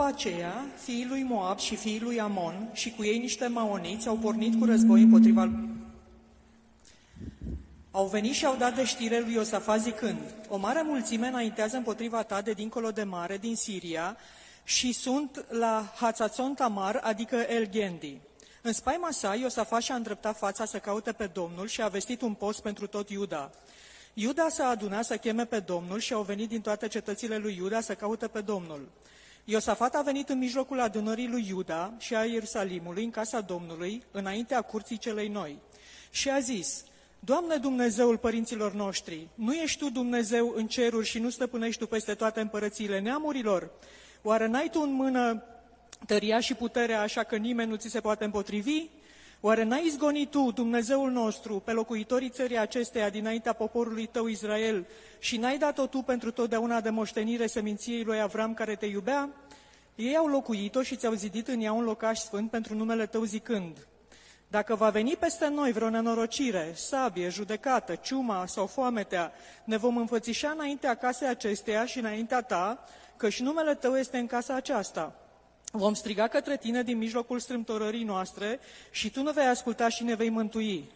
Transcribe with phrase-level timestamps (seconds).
[0.00, 4.16] După aceea, fiii lui Moab și fiii lui Amon și cu ei niște maoniți au
[4.16, 5.50] pornit cu război împotriva
[7.90, 10.18] au venit și au dat de știre lui Iosafat zicând,
[10.48, 14.16] o mare mulțime înaintează împotriva ta de dincolo de mare, din Siria,
[14.64, 18.18] și sunt la Hatzațon Tamar, adică El Gendi.
[18.62, 22.34] În spaima sa, Iosafat și-a îndreptat fața să caute pe Domnul și a vestit un
[22.34, 23.50] post pentru tot Iuda.
[24.14, 27.80] Iuda s-a adunat să cheme pe Domnul și au venit din toate cetățile lui Iuda
[27.80, 28.88] să caute pe Domnul.
[29.50, 34.60] Iosafat a venit în mijlocul adunării lui Iuda și a Ierusalimului în casa Domnului, înaintea
[34.62, 35.58] curții celei noi.
[36.10, 36.84] Și a zis,
[37.20, 42.14] Doamne Dumnezeul părinților noștri, nu ești Tu Dumnezeu în ceruri și nu stăpânești Tu peste
[42.14, 43.70] toate împărățiile neamurilor?
[44.22, 45.42] Oare n-ai Tu în mână
[46.06, 48.88] tăria și puterea așa că nimeni nu ți se poate împotrivi?
[49.40, 54.86] Oare n-ai izgonit Tu, Dumnezeul nostru, pe locuitorii țării acesteia dinaintea poporului Tău Israel
[55.18, 59.28] și n-ai dat-o Tu pentru totdeauna de moștenire seminției lui Avram care Te iubea?
[60.00, 63.86] Ei au locuit-o și ți-au zidit în ea un locaș sfânt pentru numele Tău zicând,
[64.48, 69.32] dacă va veni peste noi vreo nenorocire, sabie, judecată, ciuma sau foametea,
[69.64, 72.84] ne vom înfățișa înaintea casei acesteia și înaintea ta,
[73.16, 75.14] că și numele tău este în casa aceasta.
[75.72, 80.14] Vom striga către tine din mijlocul strâmtorării noastre și tu nu vei asculta și ne
[80.14, 80.90] vei mântui.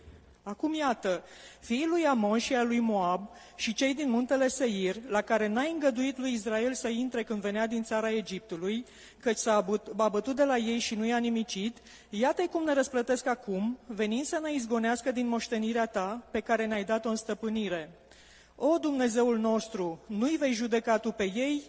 [0.46, 1.24] Acum iată,
[1.60, 5.70] fiii lui Amon și a lui Moab și cei din muntele Seir, la care n-ai
[5.72, 8.86] îngăduit lui Israel să intre când venea din țara Egiptului,
[9.20, 9.66] căci s-a
[10.10, 11.76] bătut de la ei și nu i-a nimicit,
[12.08, 16.84] iată cum ne răsplătesc acum, venind să ne izgonească din moștenirea ta, pe care ne-ai
[16.84, 17.90] dat-o în stăpânire.
[18.56, 21.62] O, Dumnezeul nostru, nu-i vei judeca tu pe ei,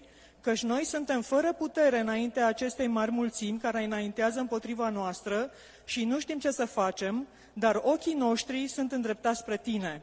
[0.46, 5.52] căci noi suntem fără putere înaintea acestei mari mulțimi care înaintează împotriva noastră
[5.86, 10.02] și nu știm ce să facem, dar ochii noștri sunt îndreptați spre tine.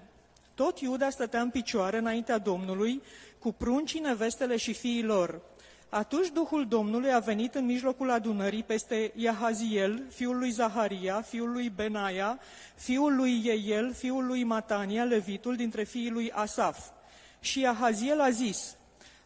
[0.54, 3.02] Tot Iuda stătea în picioare înaintea Domnului,
[3.38, 5.40] cu pruncii, nevestele și fiii lor.
[5.88, 11.68] Atunci Duhul Domnului a venit în mijlocul adunării peste Iahaziel, fiul lui Zaharia, fiul lui
[11.68, 12.38] Benaia,
[12.74, 16.78] fiul lui Ieiel, fiul lui Matania, levitul dintre fiii lui Asaf.
[17.40, 18.76] Și Iahaziel a zis,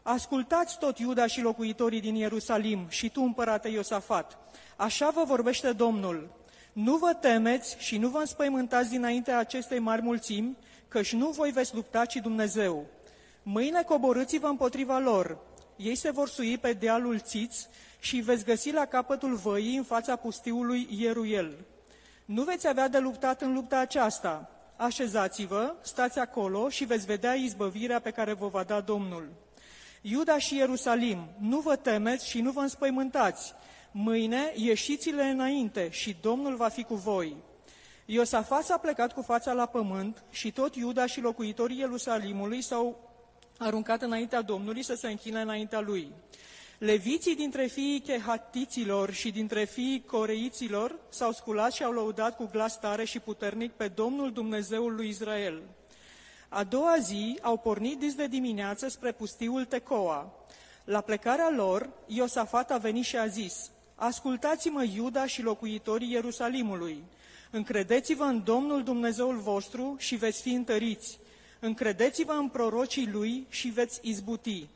[0.08, 4.38] Ascultați tot Iuda și locuitorii din Ierusalim și tu, împărate Iosafat.
[4.76, 6.28] Așa vă vorbește Domnul.
[6.72, 10.56] Nu vă temeți și nu vă înspăimântați dinaintea acestei mari mulțimi,
[10.88, 12.86] căci nu voi veți lupta, ci Dumnezeu.
[13.42, 15.38] Mâine coborâți-vă împotriva lor.
[15.76, 17.66] Ei se vor sui pe dealul Țiț
[17.98, 21.64] și veți găsi la capătul văii în fața pustiului Ieruel.
[22.24, 24.50] Nu veți avea de luptat în lupta aceasta.
[24.76, 29.44] Așezați-vă, stați acolo și veți vedea izbăvirea pe care vă va da Domnul.
[30.08, 33.54] Iuda și Ierusalim, nu vă temeți și nu vă înspăimântați.
[33.90, 37.36] Mâine ieșiți-le înainte și Domnul va fi cu voi.
[38.04, 43.10] Iosafat s-a plecat cu fața la pământ și tot Iuda și locuitorii Ierusalimului s-au
[43.58, 46.12] aruncat înaintea Domnului să se închine înaintea lui.
[46.78, 52.78] Leviții dintre fiii chehatiților și dintre fiii coreiților s-au sculat și au lăudat cu glas
[52.80, 55.62] tare și puternic pe Domnul Dumnezeul lui Israel.
[56.48, 60.32] A doua zi au pornit dis de dimineață spre pustiul Tecoa.
[60.84, 67.04] La plecarea lor, Iosafat a venit și a zis, Ascultați-mă, Iuda și locuitorii Ierusalimului,
[67.50, 71.18] încredeți-vă în Domnul Dumnezeul vostru și veți fi întăriți,
[71.60, 74.68] încredeți-vă în prorocii lui și veți izbuti.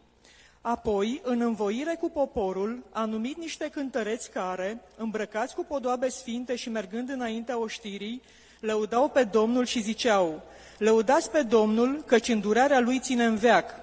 [0.60, 6.70] Apoi, în învoire cu poporul, a numit niște cântăreți care, îmbrăcați cu podoabe sfinte și
[6.70, 8.22] mergând înaintea oștirii,
[8.60, 10.42] lăudau pe Domnul și ziceau,
[10.78, 13.74] Lăudați pe Domnul, căci îndurarea Lui ține în veac.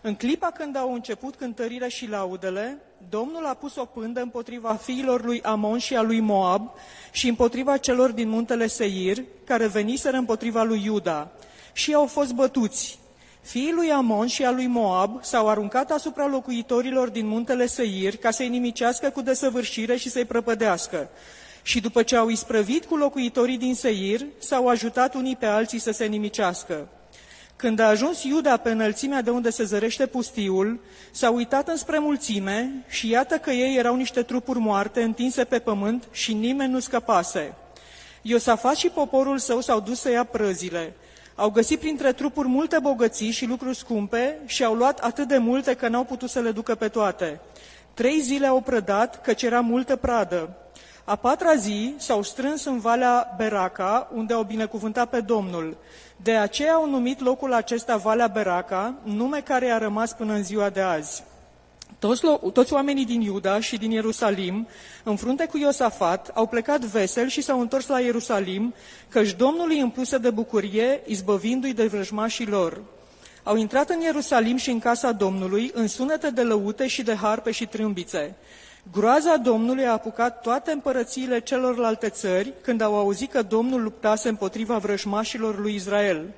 [0.00, 2.78] În clipa când au început cântările și laudele,
[3.08, 6.70] Domnul a pus o pândă împotriva fiilor lui Amon și a lui Moab
[7.10, 11.30] și împotriva celor din muntele Seir, care veniseră împotriva lui Iuda,
[11.72, 12.98] și au fost bătuți.
[13.40, 18.30] Fiii lui Amon și a lui Moab s-au aruncat asupra locuitorilor din muntele Seir ca
[18.30, 21.08] să-i nimicească cu desăvârșire și să-i prăpădească.
[21.62, 25.90] Și după ce au isprăvit cu locuitorii din Seir, s-au ajutat unii pe alții să
[25.90, 26.88] se nimicească.
[27.56, 32.84] Când a ajuns Iuda pe înălțimea de unde se zărește pustiul, s-a uitat înspre mulțime
[32.88, 37.54] și iată că ei erau niște trupuri moarte întinse pe pământ și nimeni nu scăpase.
[38.22, 40.94] Iosafat și poporul său s-au dus să ia prăzile.
[41.34, 45.74] Au găsit printre trupuri multe bogății și lucruri scumpe și au luat atât de multe
[45.74, 47.40] că n-au putut să le ducă pe toate.
[47.94, 50.56] Trei zile au prădat, căci era multă pradă.
[51.04, 55.76] A patra zi s-au strâns în Valea Beraca, unde au binecuvântat pe Domnul.
[56.16, 60.68] De aceea au numit locul acesta Valea Beraca, nume care a rămas până în ziua
[60.68, 61.22] de azi.
[61.98, 64.68] Toți, toți oamenii din Iuda și din Ierusalim,
[65.02, 68.74] în frunte cu Iosafat, au plecat vesel și s-au întors la Ierusalim,
[69.08, 72.80] căci Domnul îi împluse de bucurie, izbăvindu-i de vrăjmașii lor.
[73.42, 77.50] au intrat în Ierusalim și în casa Domnului în sunete de lăute și de harpe
[77.50, 78.34] și trâmbițe.
[78.92, 84.78] Groaza Domnului a apucat toate împărățiile celorlalte țări când au auzit că Domnul luptase împotriva
[84.78, 86.32] vrăjmașilor lui Israel.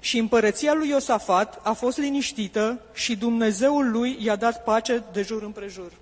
[0.00, 5.42] Și împărăția lui Iosafat a fost liniștită și Dumnezeul lui i-a dat pace de jur
[5.42, 5.92] împrejur.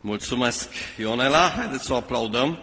[0.00, 0.68] Mulțumesc,
[0.98, 1.52] Ionela.
[1.56, 2.58] Haideți să o aplaudăm.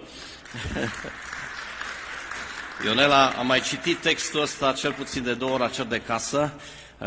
[2.85, 6.53] Ionela, am mai citit textul ăsta cel puțin de două ori la cer de casă.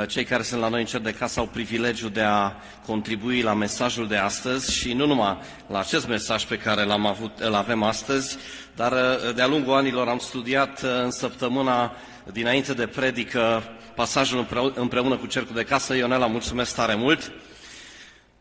[0.09, 2.53] Cei care sunt la noi în cer de casă au privilegiul de a
[2.87, 7.39] contribui la mesajul de astăzi și nu numai la acest mesaj pe care l-am avut,
[7.39, 8.37] îl avem astăzi,
[8.77, 8.93] dar
[9.35, 11.97] de-a lungul anilor am studiat în săptămâna
[12.33, 13.63] dinainte de predică
[13.95, 15.95] pasajul împreună cu cercul de casă.
[15.95, 17.33] Ionela, mulțumesc tare mult!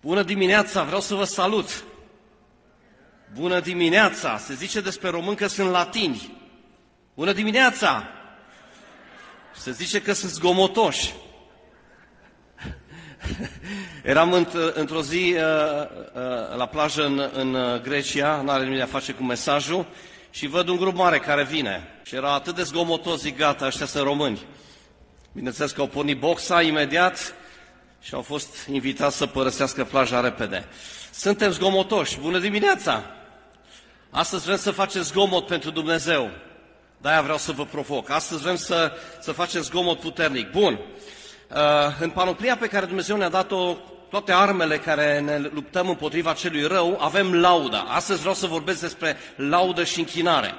[0.02, 1.84] Bună dimineața, vreau să vă salut!
[3.34, 4.38] Bună dimineața!
[4.38, 6.38] Se zice despre români că sunt latini.
[7.16, 8.08] Bună dimineața!
[9.56, 11.14] Se zice că sunt zgomotoși.
[14.04, 15.42] Eram într-o zi uh,
[16.14, 19.86] uh, la plajă în, în Grecia, nu are nimic de a face cu mesajul,
[20.30, 21.88] și văd un grup mare care vine.
[22.04, 24.42] Și era atât de zgomotos, zic, gata, ăștia sunt români.
[25.34, 27.36] Bineînțeles că au pornit boxa imediat
[28.02, 30.66] și au fost invitați să părăsească plaja repede.
[31.12, 32.20] Suntem zgomotoși.
[32.20, 33.04] Bună dimineața!
[34.10, 36.30] Astăzi vrem să facem zgomot pentru Dumnezeu.
[36.98, 38.10] De-aia vreau să vă provoc.
[38.10, 38.92] Astăzi vrem să,
[39.22, 40.52] să facem zgomot puternic.
[40.52, 40.80] Bun.
[41.56, 41.60] Uh,
[42.00, 43.78] în panoplia pe care Dumnezeu ne-a dat-o,
[44.10, 47.80] toate armele care ne luptăm împotriva celui rău, avem lauda.
[47.80, 50.54] Astăzi vreau să vorbesc despre laudă și închinare.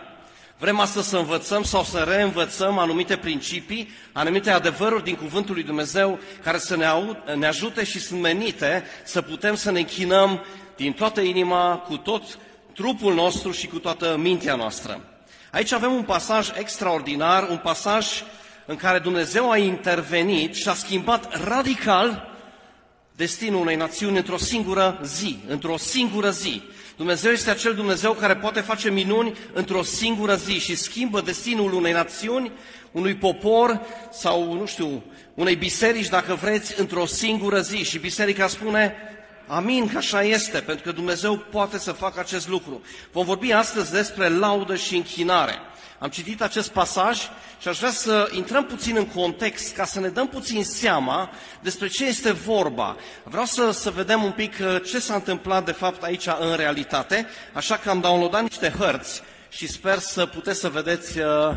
[0.59, 6.19] Vrem astăzi să învățăm sau să reînvățăm anumite principii, anumite adevăruri din Cuvântul lui Dumnezeu
[6.43, 10.45] care să ne, au, ne ajute și sunt menite să putem să ne închinăm
[10.77, 12.23] din toată inima, cu tot
[12.75, 15.01] trupul nostru și cu toată mintea noastră.
[15.51, 18.07] Aici avem un pasaj extraordinar, un pasaj
[18.67, 22.33] în care Dumnezeu a intervenit și a schimbat radical
[23.17, 26.63] destinul unei națiuni într-o singură zi, într-o singură zi.
[26.97, 31.93] Dumnezeu este acel Dumnezeu care poate face minuni într-o singură zi și schimbă destinul unei
[31.93, 32.53] națiuni,
[32.93, 33.81] unui popor
[34.13, 35.03] sau, nu știu,
[35.35, 37.77] unei biserici, dacă vreți, într-o singură zi.
[37.77, 38.95] Și biserica spune,
[39.47, 42.83] amin că așa este, pentru că Dumnezeu poate să facă acest lucru.
[43.13, 45.55] Vom vorbi astăzi despre laudă și închinare.
[45.99, 47.19] Am citit acest pasaj
[47.61, 51.31] și aș vrea să intrăm puțin în context ca să ne dăm puțin seama
[51.61, 52.97] despre ce este vorba.
[53.23, 57.27] Vreau să, să vedem un pic uh, ce s-a întâmplat de fapt aici în realitate,
[57.53, 61.57] așa că am downloadat niște hărți și sper să puteți să vedeți uh,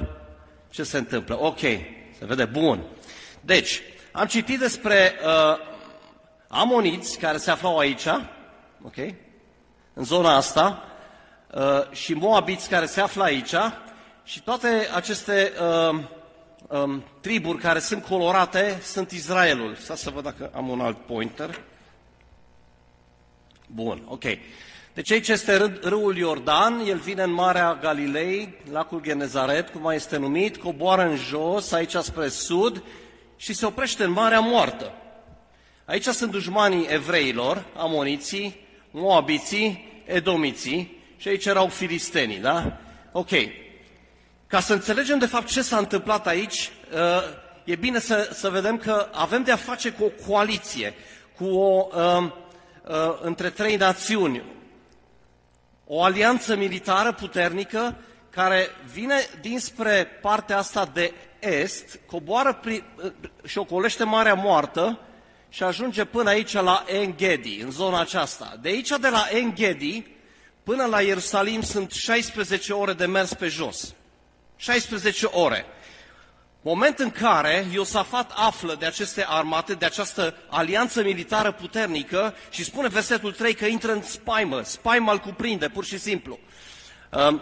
[0.69, 1.39] ce se întâmplă.
[1.39, 2.83] Ok, se vede bun.
[3.41, 3.81] Deci,
[4.11, 5.57] am citit despre uh,
[6.47, 8.07] amoniți care se aflau aici,
[8.83, 8.95] ok,
[9.93, 10.83] în zona asta,
[11.53, 13.53] uh, și moabiți care se află aici,
[14.27, 15.53] și toate aceste
[15.89, 15.99] uh,
[16.67, 19.75] um, triburi care sunt colorate sunt Israelul.
[19.75, 21.61] Să să văd dacă am un alt pointer.
[23.67, 24.23] Bun, ok.
[24.93, 30.17] Deci aici este râul Iordan, el vine în Marea Galilei, lacul Genezaret, cum mai este
[30.17, 32.83] numit, coboară în jos, aici spre sud
[33.35, 34.91] și se oprește în Marea Moartă.
[35.85, 42.77] Aici sunt dușmanii evreilor, amoniții, moabiții, edomiții și aici erau filistenii, da?
[43.11, 43.31] Ok.
[44.47, 46.99] Ca să înțelegem de fapt ce s-a întâmplat aici, uh,
[47.63, 50.93] e bine să, să vedem că avem de a face cu o coaliție,
[51.37, 54.43] cu o, uh, uh, între trei națiuni,
[55.85, 57.95] o alianță militară puternică
[58.29, 62.83] care vine dinspre partea asta de est, coboară pri,
[63.45, 64.99] și ocolește Marea Moartă
[65.49, 68.57] și ajunge până aici la Enghedi, în zona aceasta.
[68.61, 70.05] De aici, de la Enghedi,
[70.63, 73.95] până la Ierusalim, sunt 16 ore de mers pe jos.
[74.57, 75.65] 16 ore.
[76.61, 82.87] Moment în care Iosafat află de aceste armate, de această alianță militară puternică și spune
[82.87, 86.39] versetul 3 că intră în spaimă, spaima îl cuprinde, pur și simplu.
[87.11, 87.41] Um,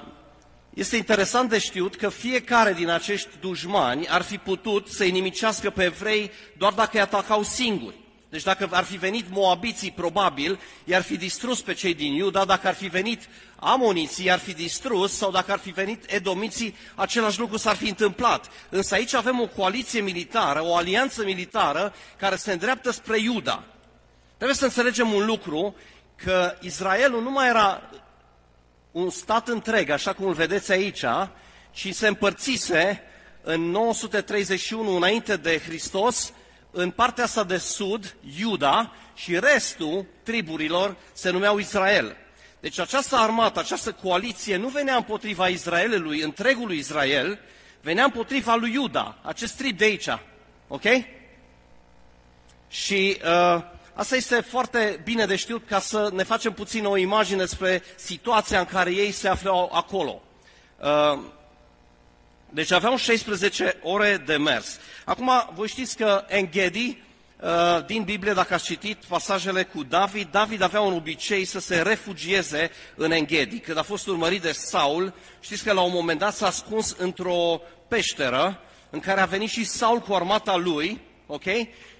[0.73, 5.83] este interesant de știut că fiecare din acești dușmani ar fi putut să-i nimicească pe
[5.83, 8.04] evrei doar dacă îi atacau singuri.
[8.35, 12.67] Deci dacă ar fi venit moabiții, probabil, i-ar fi distrus pe cei din Iuda, dacă
[12.67, 17.57] ar fi venit amoniții, i-ar fi distrus, sau dacă ar fi venit edomiții, același lucru
[17.57, 18.49] s-ar fi întâmplat.
[18.69, 23.63] Însă aici avem o coaliție militară, o alianță militară, care se îndreaptă spre Iuda.
[24.35, 25.75] Trebuie să înțelegem un lucru,
[26.15, 27.81] că Israelul nu mai era
[28.91, 31.03] un stat întreg, așa cum îl vedeți aici,
[31.71, 33.01] ci se împărțise
[33.41, 36.33] în 931 înainte de Hristos
[36.77, 42.15] în partea asta de sud, Iuda, și restul triburilor se numeau Israel.
[42.59, 47.39] Deci această armată, această coaliție nu venea împotriva Israelului, întregului Israel,
[47.81, 50.07] venea împotriva lui Iuda, acest trib de aici.
[50.67, 50.83] Ok?
[52.67, 53.63] Și uh,
[53.93, 58.59] asta este foarte bine de știut ca să ne facem puțin o imagine despre situația
[58.59, 60.21] în care ei se aflau acolo.
[60.79, 61.19] Uh,
[62.49, 64.79] deci aveau 16 ore de mers.
[65.05, 67.01] Acum, voi știți că Enghedi,
[67.39, 71.81] uh, din Biblie, dacă ați citit pasajele cu David, David avea un obicei să se
[71.81, 73.59] refugieze în Enghedi.
[73.59, 77.61] Când a fost urmărit de Saul, știți că la un moment dat s-a ascuns într-o
[77.87, 78.59] peșteră
[78.89, 81.45] în care a venit și Saul cu armata lui, ok?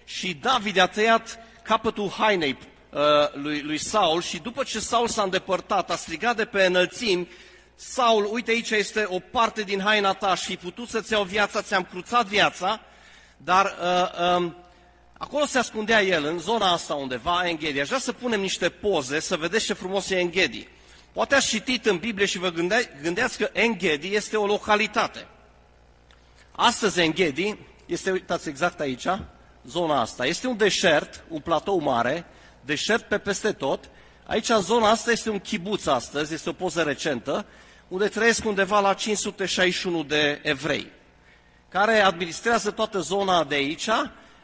[0.05, 2.57] Și David a tăiat capătul hainei
[2.89, 3.01] uh,
[3.33, 7.27] lui, lui Saul și după ce Saul s-a îndepărtat, a strigat de pe înălțimi,
[7.75, 11.83] Saul, uite aici este o parte din haina ta și putut să-ți iau viața, ți-am
[11.83, 12.81] cruțat viața,
[13.37, 14.51] dar uh, uh,
[15.17, 17.79] acolo se ascundea el, în zona asta undeva, Enghedi.
[17.79, 20.67] Aș vrea să punem niște poze, să vedeți ce frumos e Enghedi.
[21.11, 25.27] Poate ați citit în Biblie și vă gândea, gândeați că Enghedi este o localitate.
[26.51, 29.07] Astăzi Enghedi este, uitați exact aici,
[29.67, 30.25] zona asta.
[30.25, 32.25] Este un deșert, un platou mare,
[32.61, 33.89] deșert pe peste tot.
[34.25, 37.45] Aici, zona asta este un chibuț astăzi, este o poză recentă,
[37.95, 40.91] unde trăiesc undeva la 561 de evrei,
[41.69, 43.89] care administrează toată zona de aici,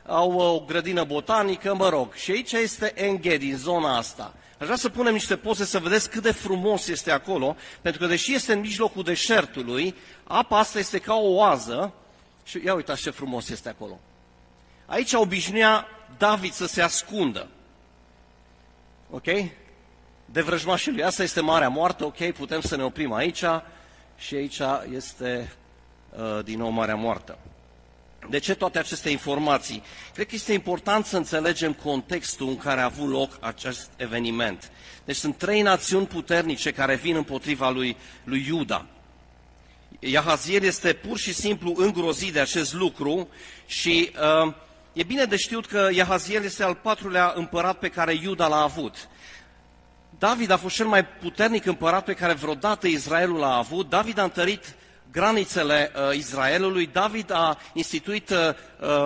[0.06, 4.34] au o grădină botanică, mă rog, și aici este Enghedi, în zona asta.
[4.60, 8.08] Aș vrea să punem niște poze să vedeți cât de frumos este acolo, pentru că
[8.08, 11.94] deși este în mijlocul deșertului, apa asta este ca o oază
[12.44, 14.00] și ia uitați ce frumos este acolo.
[14.86, 17.48] Aici obișnuia David să se ascundă.
[19.10, 19.28] Ok?
[20.32, 21.04] De vrăjmașii lui.
[21.04, 23.44] Asta este Marea Moartă, ok, putem să ne oprim aici
[24.18, 24.62] și aici
[24.96, 25.52] este
[26.10, 27.38] uh, din nou Marea Moartă.
[28.30, 29.84] De ce toate aceste informații?
[30.14, 34.72] Cred că este important să înțelegem contextul în care a avut loc acest eveniment.
[35.06, 38.86] Deci sunt trei națiuni puternice care vin împotriva lui, lui Iuda.
[40.00, 43.28] Iahaziel este pur și simplu îngrozit de acest lucru
[43.66, 44.12] și
[44.46, 44.54] uh,
[44.94, 49.10] e bine de știut că Iahaziel este al patrulea împărat pe care Iuda l-a avut.
[50.22, 53.90] David a fost cel mai puternic împărat pe care vreodată Israelul l-a avut.
[53.90, 54.76] David a întărit
[55.12, 58.38] granițele uh, Israelului, David a instituit uh,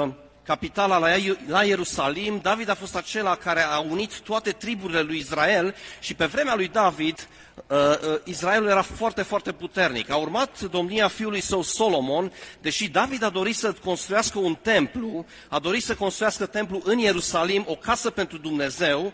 [0.03, 0.09] uh
[0.43, 1.07] capitala la,
[1.47, 6.25] la Ierusalim, David a fost acela care a unit toate triburile lui Israel și pe
[6.25, 7.27] vremea lui David,
[7.67, 10.09] uh, uh, Israelul era foarte, foarte puternic.
[10.09, 12.31] A urmat domnia fiului său Solomon,
[12.61, 17.65] deși David a dorit să construiască un templu, a dorit să construiască templu în Ierusalim,
[17.67, 19.11] o casă pentru Dumnezeu, Uh,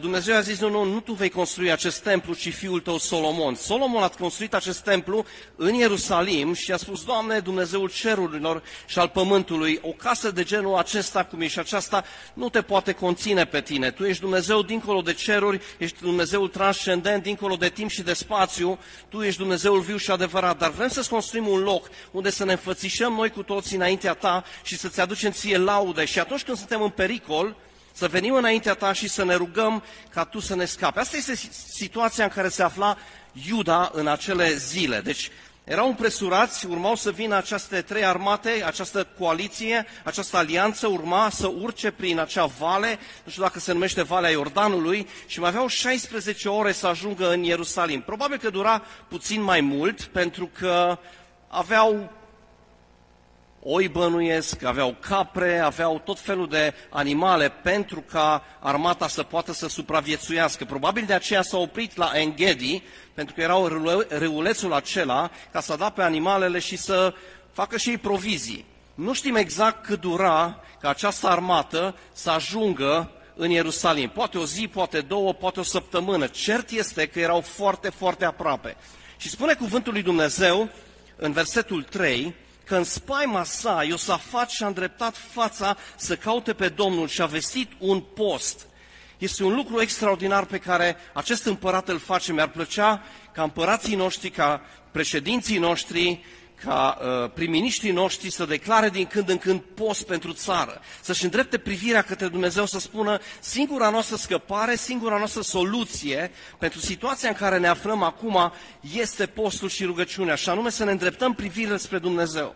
[0.00, 3.54] Dumnezeu a zis, nu, nu, nu tu vei construi acest templu, ci fiul tău Solomon.
[3.54, 5.24] Solomon a construit acest templu
[5.56, 10.76] în Ierusalim și a spus, Doamne, Dumnezeul cerurilor și al pământului, o casă de genul
[10.76, 12.04] acesta, cum e și aceasta,
[12.34, 13.90] nu te poate conține pe tine.
[13.90, 18.78] Tu ești Dumnezeu dincolo de ceruri, ești Dumnezeul transcendent, dincolo de timp și de spațiu,
[19.08, 22.52] tu ești Dumnezeul viu și adevărat, dar vrem să-ți construim un loc unde să ne
[22.52, 26.04] înfățișăm noi cu toții înaintea ta și să-ți aducem ție laude.
[26.04, 27.56] Și atunci când suntem în pericol,
[27.96, 30.98] să venim înaintea ta și să ne rugăm ca tu să ne scapi.
[30.98, 31.34] Asta este
[31.72, 32.96] situația în care se afla
[33.48, 35.00] Iuda în acele zile.
[35.00, 35.30] Deci
[35.64, 41.90] erau împresurați, urmau să vină aceste trei armate, această coaliție, această alianță, urma să urce
[41.90, 46.72] prin acea vale, nu știu dacă se numește Valea Iordanului, și mai aveau 16 ore
[46.72, 48.00] să ajungă în Ierusalim.
[48.00, 50.98] Probabil că dura puțin mai mult, pentru că
[51.48, 52.12] aveau
[53.68, 59.68] oi bănuiesc, aveau capre, aveau tot felul de animale pentru ca armata să poată să
[59.68, 60.64] supraviețuiască.
[60.64, 62.82] Probabil de aceea s-au oprit la Enghedi,
[63.14, 63.66] pentru că erau
[64.08, 67.14] râulețul acela, ca să da pe animalele și să
[67.52, 68.64] facă și ei provizii.
[68.94, 74.08] Nu știm exact cât dura ca această armată să ajungă în Ierusalim.
[74.08, 76.26] Poate o zi, poate două, poate o săptămână.
[76.26, 78.76] Cert este că erau foarte, foarte aproape.
[79.16, 80.68] Și spune cuvântul lui Dumnezeu
[81.16, 82.34] în versetul 3,
[82.66, 87.72] că în spaima sa Iosafat și-a îndreptat fața să caute pe Domnul și a vestit
[87.78, 88.66] un post.
[89.18, 92.32] Este un lucru extraordinar pe care acest împărat îl face.
[92.32, 96.24] Mi-ar plăcea ca împărații noștri, ca președinții noștri,
[96.64, 101.58] ca uh, prim-ministrii noștri să declare din când în când post pentru țară, să-și îndrepte
[101.58, 107.58] privirea către Dumnezeu, să spună singura noastră scăpare, singura noastră soluție pentru situația în care
[107.58, 108.52] ne aflăm acum
[108.94, 112.54] este postul și rugăciunea, și anume să ne îndreptăm privirea spre Dumnezeu.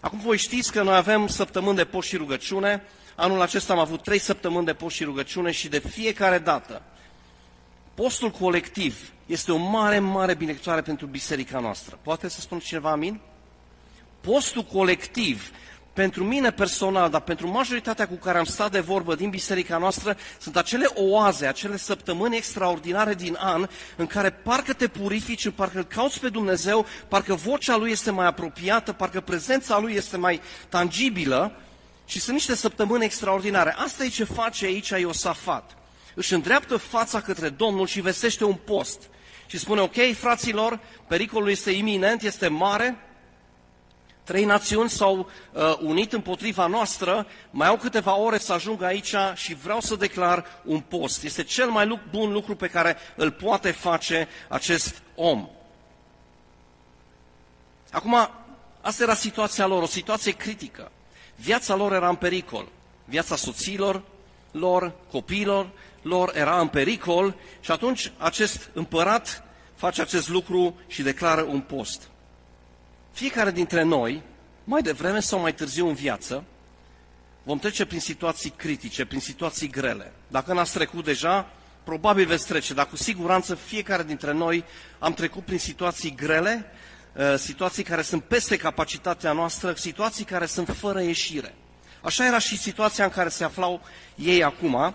[0.00, 2.82] Acum voi știți că noi avem săptămâni de post și rugăciune,
[3.14, 6.82] anul acesta am avut trei săptămâni de post și rugăciune și de fiecare dată
[7.96, 11.98] postul colectiv este o mare, mare binecuvântare pentru biserica noastră.
[12.02, 13.20] Poate să spun cineva amin?
[14.20, 15.50] Postul colectiv,
[15.92, 20.16] pentru mine personal, dar pentru majoritatea cu care am stat de vorbă din biserica noastră,
[20.40, 25.84] sunt acele oaze, acele săptămâni extraordinare din an în care parcă te purifici, parcă îl
[25.84, 31.52] cauți pe Dumnezeu, parcă vocea Lui este mai apropiată, parcă prezența Lui este mai tangibilă
[32.06, 33.74] Și sunt niște săptămâni extraordinare.
[33.78, 35.76] Asta e ce face aici Iosafat.
[36.16, 39.02] Își îndreaptă fața către Domnul și vestește un post.
[39.46, 43.06] Și spune, ok, fraților, pericolul este iminent, este mare,
[44.26, 45.18] Trei națiuni s-au
[45.52, 50.44] uh, unit împotriva noastră, mai au câteva ore să ajungă aici și vreau să declar
[50.64, 51.22] un post.
[51.22, 55.48] Este cel mai bun lucru pe care îl poate face acest om.
[57.90, 58.30] Acum,
[58.80, 60.90] asta era situația lor, o situație critică.
[61.36, 62.68] Viața lor era în pericol.
[63.04, 64.02] Viața soților
[64.50, 65.70] lor, copiilor
[66.06, 69.44] lor era în pericol și atunci acest împărat
[69.74, 72.08] face acest lucru și declară un post.
[73.12, 74.22] Fiecare dintre noi,
[74.64, 76.44] mai devreme sau mai târziu în viață,
[77.42, 80.12] vom trece prin situații critice, prin situații grele.
[80.28, 81.50] Dacă n-ați trecut deja,
[81.84, 84.64] probabil veți trece, dar cu siguranță fiecare dintre noi
[84.98, 86.64] am trecut prin situații grele,
[87.12, 91.54] uh, situații care sunt peste capacitatea noastră, situații care sunt fără ieșire.
[92.02, 93.80] Așa era și situația în care se aflau
[94.14, 94.94] ei acum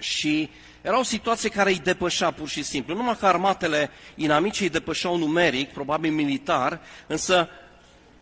[0.00, 2.94] și era o situație care îi depășea pur și simplu.
[2.94, 7.48] Numai că armatele inamice îi depășeau numeric, probabil militar, însă,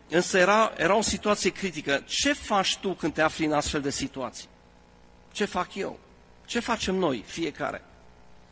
[0.09, 2.03] însă era, era o situație critică.
[2.05, 4.47] Ce faci tu când te afli în astfel de situații?
[5.31, 5.99] Ce fac eu?
[6.45, 7.83] Ce facem noi, fiecare?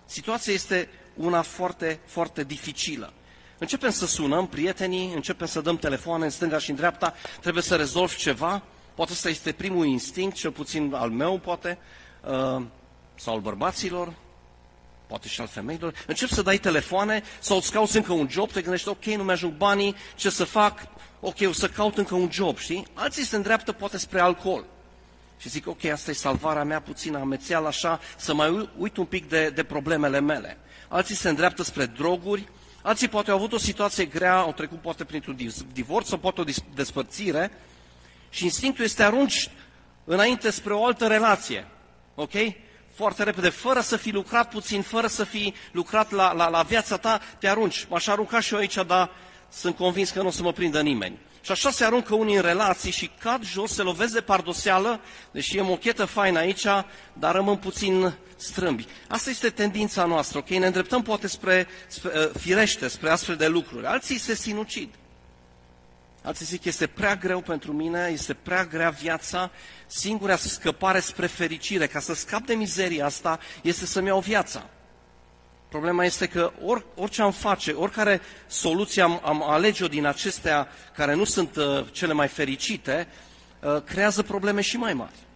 [0.05, 3.13] Situația este una foarte, foarte dificilă.
[3.57, 7.75] Începem să sunăm prietenii, începem să dăm telefoane în stânga și în dreapta, trebuie să
[7.75, 8.63] rezolvi ceva,
[8.95, 11.77] poate ăsta este primul instinct, cel puțin al meu, poate,
[12.21, 12.61] uh,
[13.17, 14.13] sau al bărbaților,
[15.07, 18.61] poate și al femeilor, încep să dai telefoane sau îți cauți încă un job, te
[18.61, 20.87] gândești, ok, nu mi-ajung banii, ce să fac?
[21.19, 22.87] Ok, o să caut încă un job, știi?
[22.93, 24.65] Alții se îndreaptă poate spre alcool.
[25.37, 29.29] Și zic, ok, asta e salvarea mea puțină amețeal așa, să mai uit un pic
[29.29, 30.57] de, de problemele mele.
[30.87, 32.49] Alții se îndreaptă spre droguri,
[32.81, 35.37] alții poate au avut o situație grea, au trecut poate printr-un
[35.73, 36.43] divorț sau poate o
[36.73, 37.51] despărțire
[38.29, 39.49] și instinctul este arunci
[40.03, 41.67] înainte spre o altă relație.
[42.15, 42.33] Ok?
[42.97, 46.97] Foarte repede, fără să fi lucrat puțin, fără să fi lucrat la, la, la viața
[46.97, 47.85] ta, te arunci.
[47.89, 49.09] M-aș arunca și eu aici, dar
[49.49, 51.17] sunt convins că nu o să mă prindă nimeni.
[51.41, 54.99] Și așa se aruncă unii în relații și cad jos, se lovesc de pardoseală,
[55.31, 56.65] deși e mochetă faină aici,
[57.13, 58.85] dar rămân puțin strâmbi.
[59.07, 60.49] Asta este tendința noastră, ok?
[60.49, 63.85] Ne îndreptăm poate spre, spre uh, firește, spre astfel de lucruri.
[63.85, 64.89] Alții se sinucid.
[66.27, 69.51] Alții zic, este prea greu pentru mine, este prea grea viața,
[69.85, 74.69] singura scăpare spre fericire, ca să scap de mizeria asta, este să-mi iau viața.
[75.69, 81.13] Problema este că or, orice am face, oricare soluție am, am alege-o din acestea care
[81.13, 83.07] nu sunt uh, cele mai fericite,
[83.59, 85.26] uh, creează probleme și mai mari.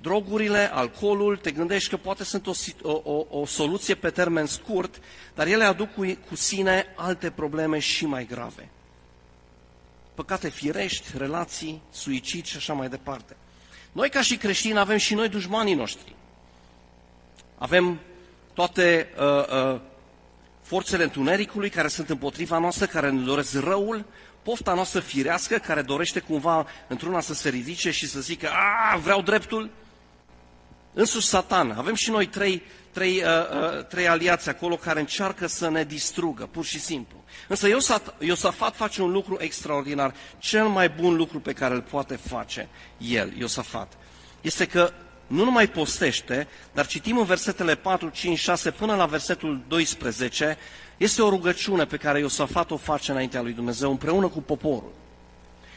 [0.00, 5.00] Drogurile, alcoolul, te gândești că poate sunt o, o, o soluție pe termen scurt,
[5.34, 8.68] dar ele aduc cu, cu sine alte probleme și mai grave.
[10.14, 13.36] Păcate firești, relații, suicid și așa mai departe.
[13.92, 16.14] Noi ca și creștini avem și noi dușmanii noștri.
[17.58, 18.00] Avem
[18.52, 19.80] toate uh, uh,
[20.62, 24.04] forțele întunericului care sunt împotriva noastră, care ne doresc răul,
[24.42, 28.48] pofta noastră firească care dorește cumva într-una să se ridice și să zică,
[28.92, 29.70] a, vreau dreptul,
[30.98, 35.68] Însuși Satan, avem și noi trei, trei, uh, uh, trei aliați acolo care încearcă să
[35.68, 37.24] ne distrugă, pur și simplu.
[37.48, 37.68] Însă
[38.18, 43.36] Iosafat face un lucru extraordinar, cel mai bun lucru pe care îl poate face el,
[43.38, 43.92] Iosafat,
[44.40, 44.92] este că
[45.26, 50.56] nu numai postește, dar citim în versetele 4, 5, 6 până la versetul 12,
[50.96, 54.92] este o rugăciune pe care Iosafat o face înaintea lui Dumnezeu împreună cu poporul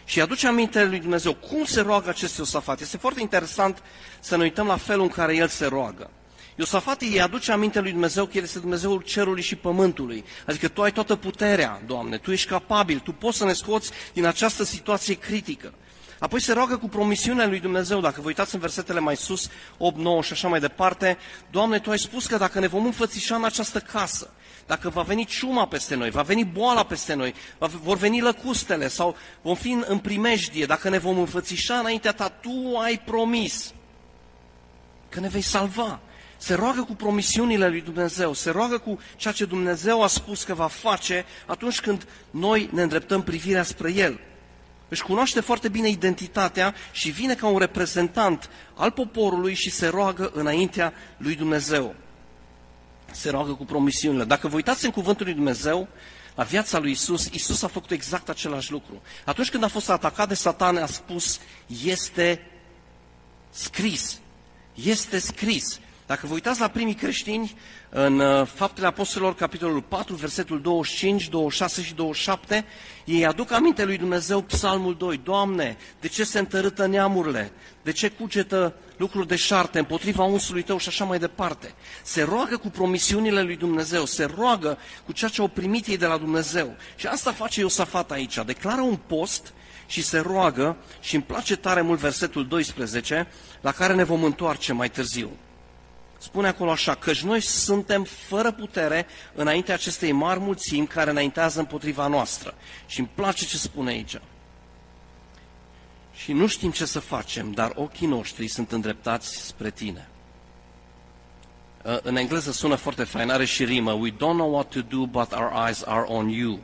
[0.09, 1.33] și aduce aminte lui Dumnezeu.
[1.33, 2.81] Cum se roagă acest Iosafat?
[2.81, 3.83] Este foarte interesant
[4.19, 6.09] să ne uităm la felul în care el se roagă.
[6.55, 10.23] Iosafat îi aduce aminte lui Dumnezeu că El este Dumnezeul cerului și pământului.
[10.45, 14.25] Adică Tu ai toată puterea, Doamne, Tu ești capabil, Tu poți să ne scoți din
[14.25, 15.73] această situație critică.
[16.19, 19.97] Apoi se roagă cu promisiunea lui Dumnezeu, dacă vă uitați în versetele mai sus, 8,
[19.97, 21.17] 9 și așa mai departe,
[21.51, 24.33] Doamne, Tu ai spus că dacă ne vom înfățișa în această casă,
[24.67, 29.15] dacă va veni ciuma peste noi, va veni boala peste noi, vor veni lăcustele sau
[29.41, 33.73] vom fi în primejdie, dacă ne vom înfățișa înaintea ta, tu ai promis
[35.09, 35.99] că ne vei salva.
[36.37, 40.53] Se roagă cu promisiunile lui Dumnezeu, se roagă cu ceea ce Dumnezeu a spus că
[40.53, 44.19] va face atunci când noi ne îndreptăm privirea spre El.
[44.89, 50.31] Își cunoaște foarte bine identitatea și vine ca un reprezentant al poporului și se roagă
[50.33, 51.95] înaintea lui Dumnezeu
[53.11, 54.23] se roagă cu promisiunile.
[54.23, 55.87] Dacă vă uitați în cuvântul lui Dumnezeu,
[56.35, 59.01] la viața lui Isus, Isus a făcut exact același lucru.
[59.25, 61.39] Atunci când a fost atacat de Satan, a spus,
[61.83, 62.41] este
[63.49, 64.19] scris.
[64.73, 65.79] Este scris.
[66.09, 67.55] Dacă vă uitați la primii creștini,
[67.89, 72.65] în uh, Faptele Apostolilor, capitolul 4, versetul 25, 26 și 27,
[73.05, 75.21] ei aduc aminte lui Dumnezeu psalmul 2.
[75.23, 77.51] Doamne, de ce se întărâtă neamurile?
[77.81, 81.73] De ce cugetă lucruri de șarte împotriva unsului tău și așa mai departe?
[82.03, 86.05] Se roagă cu promisiunile lui Dumnezeu, se roagă cu ceea ce au primit ei de
[86.05, 86.75] la Dumnezeu.
[86.95, 88.43] Și asta face Iosafat aici.
[88.45, 89.53] Declară un post
[89.87, 93.27] și se roagă și îmi place tare mult versetul 12,
[93.61, 95.29] la care ne vom întoarce mai târziu.
[96.21, 102.07] Spune acolo așa, căci noi suntem fără putere înaintea acestei mari mulțimi care înaintează împotriva
[102.07, 102.53] noastră.
[102.87, 104.19] Și îmi place ce spune aici.
[106.13, 110.07] Și nu știm ce să facem, dar ochii noștri sunt îndreptați spre tine.
[112.01, 113.91] În engleză sună foarte fain, are și rimă.
[113.91, 116.59] We don't know what to do, but our eyes are on you.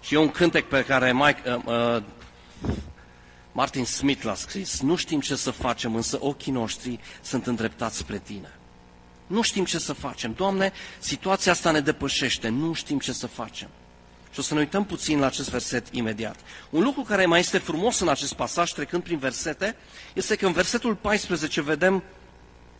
[0.00, 2.02] Și e un cântec pe care Mike, uh, uh,
[3.52, 4.80] Martin Smith l-a scris.
[4.80, 8.55] Nu știm ce să facem, însă ochii noștri sunt îndreptați spre tine.
[9.26, 10.32] Nu știm ce să facem.
[10.32, 12.48] Doamne, situația asta ne depășește.
[12.48, 13.68] Nu știm ce să facem.
[14.30, 16.36] Și o să ne uităm puțin la acest verset imediat.
[16.70, 19.76] Un lucru care mai este frumos în acest pasaj, trecând prin versete,
[20.14, 22.02] este că în versetul 14 vedem,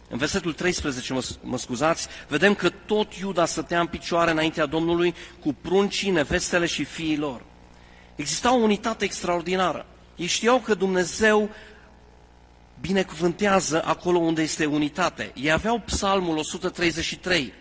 [0.09, 5.15] în versetul 13, mă, mă scuzați, vedem că tot Iuda stătea în picioare înaintea Domnului
[5.41, 7.45] cu pruncii, nevestele și fiilor.
[8.17, 9.87] Exista o unitate extraordinară.
[10.17, 11.51] Ei știau că Dumnezeu
[12.81, 15.33] binecuvântează acolo unde este unitate.
[15.35, 17.53] Ei aveau psalmul 133.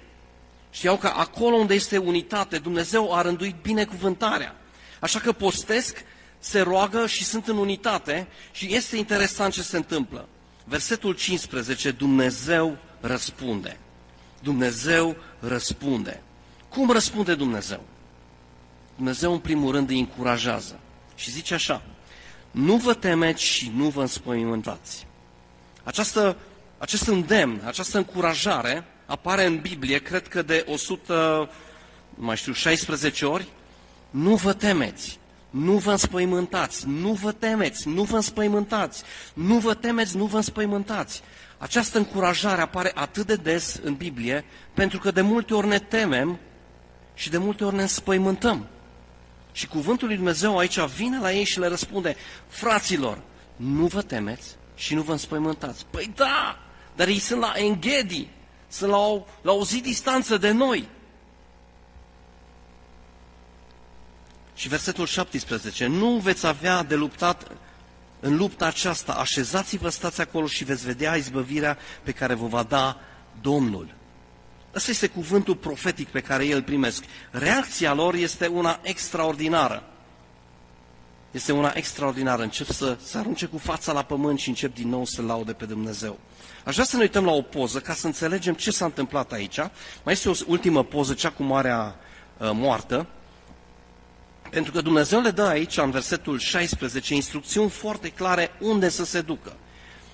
[0.72, 4.56] Știau că acolo unde este unitate, Dumnezeu a rânduit binecuvântarea.
[5.00, 5.98] Așa că postesc,
[6.40, 10.28] se roagă și sunt în unitate și este interesant ce se întâmplă.
[10.64, 13.78] Versetul 15, Dumnezeu răspunde.
[14.42, 16.22] Dumnezeu răspunde.
[16.70, 17.84] Cum răspunde Dumnezeu?
[18.96, 20.80] Dumnezeu în primul rând îi încurajează
[21.16, 21.82] și zice așa,
[22.56, 25.08] nu vă temeți și nu vă înspăimântați.
[25.84, 26.38] Această,
[26.78, 31.50] acest îndemn, această încurajare apare în Biblie, cred că de 100,
[32.16, 33.48] mai știu, 16 ori.
[34.10, 40.18] Nu vă temeți, nu vă înspăimântați, nu vă temeți, nu vă înspăimântați, nu vă temeți,
[40.18, 41.22] nu vă înspăimântați.
[41.58, 46.40] Această încurajare apare atât de des în Biblie, pentru că de multe ori ne temem
[47.14, 48.68] și de multe ori ne înspăimântăm.
[49.56, 52.16] Și cuvântul lui Dumnezeu aici vine la ei și le răspunde,
[52.48, 53.22] fraților,
[53.56, 55.86] nu vă temeți și nu vă înspăimântați.
[55.90, 56.60] Păi da,
[56.96, 58.28] dar ei sunt la Enghedi,
[58.68, 60.88] sunt la o, la o zi distanță de noi.
[64.56, 67.52] Și versetul 17, nu veți avea de luptat
[68.20, 73.00] în lupta aceasta, așezați-vă, stați acolo și veți vedea izbăvirea pe care vă va da
[73.42, 73.94] Domnul.
[74.76, 77.04] Ăsta este cuvântul profetic pe care ei îl primesc.
[77.32, 79.84] Reacția lor este una extraordinară.
[81.32, 82.42] Este una extraordinară.
[82.42, 85.66] Încep să se arunce cu fața la pământ și încep din nou să laude pe
[85.66, 86.20] Dumnezeu.
[86.64, 89.58] Aș vrea să ne uităm la o poză ca să înțelegem ce s-a întâmplat aici.
[90.04, 91.96] Mai este o ultimă poză, cea cu Marea
[92.38, 93.08] uh, Moartă.
[94.50, 99.22] Pentru că Dumnezeu le dă aici, în versetul 16, instrucțiuni foarte clare unde să se
[99.22, 99.56] ducă.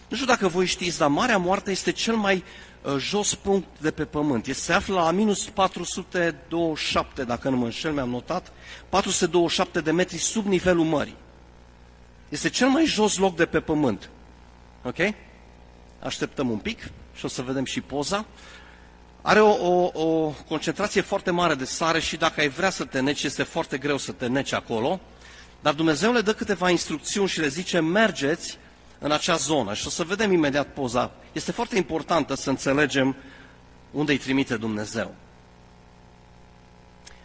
[0.07, 3.91] Nu știu dacă voi știți, dar Marea Moartă este cel mai Uh, jos punct de
[3.91, 4.47] pe pământ.
[4.47, 8.51] Este, se află la minus 427, dacă nu mă înșel, mi-am notat,
[8.89, 11.15] 427 de metri sub nivelul mării.
[12.29, 14.09] Este cel mai jos loc de pe pământ.
[14.83, 14.97] Ok?
[15.99, 18.25] Așteptăm un pic și o să vedem și poza.
[19.21, 22.99] Are o, o, o concentrație foarte mare de sare și dacă ai vrea să te
[22.99, 24.99] neci, este foarte greu să te neci acolo.
[25.61, 28.57] Dar Dumnezeu le dă câteva instrucțiuni și le zice, mergeți
[29.03, 29.73] în acea zonă.
[29.73, 31.11] Și o să vedem imediat poza.
[31.31, 33.15] Este foarte importantă să înțelegem
[33.91, 35.13] unde îi trimite Dumnezeu.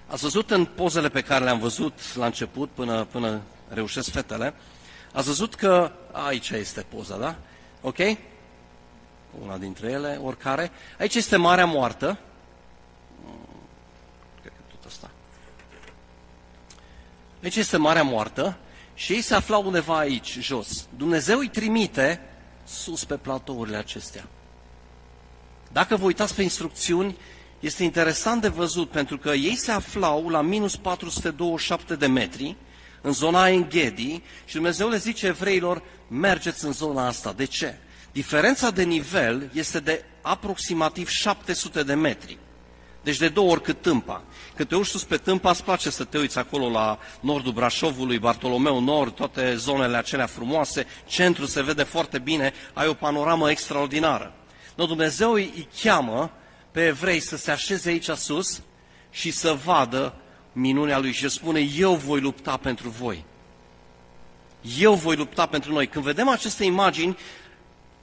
[0.07, 4.55] Ați văzut în pozele pe care le-am văzut la început, până, până reușesc fetele,
[5.13, 7.37] ați văzut că aici este poza, da?
[7.81, 7.99] Ok?
[9.43, 10.71] Una dintre ele, oricare.
[10.99, 12.19] Aici este Marea Moartă.
[14.41, 15.11] Cred că tot asta.
[17.43, 18.57] Aici este Marea Moartă
[18.97, 20.89] și ei se aflau undeva aici, jos.
[20.97, 22.21] Dumnezeu îi trimite
[22.65, 24.29] sus pe platourile acestea.
[25.73, 27.17] Dacă vă uitați pe instrucțiuni,
[27.61, 32.57] este interesant de văzut, pentru că ei se aflau la minus 427 de metri,
[33.01, 37.33] în zona Enghedi, și Dumnezeu le zice evreilor, mergeți în zona asta.
[37.33, 37.75] De ce?
[38.13, 42.39] Diferența de nivel este de aproximativ 700 de metri.
[43.07, 44.23] Deci de două ori cât tâmpa.
[44.55, 48.19] Când te urci sus pe tâmpa, îți place să te uiți acolo la nordul Brașovului,
[48.19, 54.33] Bartolomeu Nord, toate zonele acelea frumoase, centrul se vede foarte bine, ai o panoramă extraordinară.
[54.77, 56.31] No, Dumnezeu îi, îi cheamă
[56.71, 58.63] pe evrei să se așeze aici sus
[59.11, 60.15] și să vadă
[60.53, 63.25] minunea lui și spune, eu voi lupta pentru voi.
[64.79, 65.87] Eu voi lupta pentru noi.
[65.87, 67.17] Când vedem aceste imagini,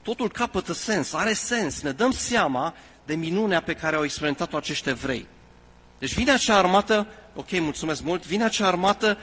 [0.02, 2.74] totul capătă sens, are sens, ne dăm seama
[3.06, 5.26] de minunea pe care au experimentat-o acești evrei.
[5.98, 9.18] Deci vine acea armată, ok, mulțumesc mult, vine acea armată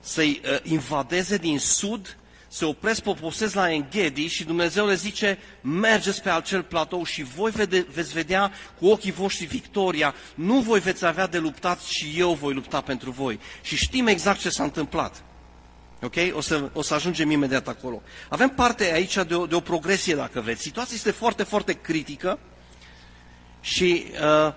[0.00, 2.16] să-i uh, invadeze din sud,
[2.48, 7.50] se opresc, poposesc la Enghedi și Dumnezeu le zice, mergeți pe acel platou și voi
[7.50, 12.32] vede, veți vedea cu ochii voștri victoria, nu voi veți avea de luptat și eu
[12.32, 13.40] voi lupta pentru voi.
[13.62, 15.24] Și știm exact ce s-a întâmplat.
[16.02, 16.14] Ok?
[16.32, 18.02] O să, o să ajungem imediat acolo.
[18.28, 20.62] Avem parte aici de o, de o progresie, dacă vreți.
[20.62, 22.38] Situația este foarte, foarte critică
[23.64, 24.54] și uh,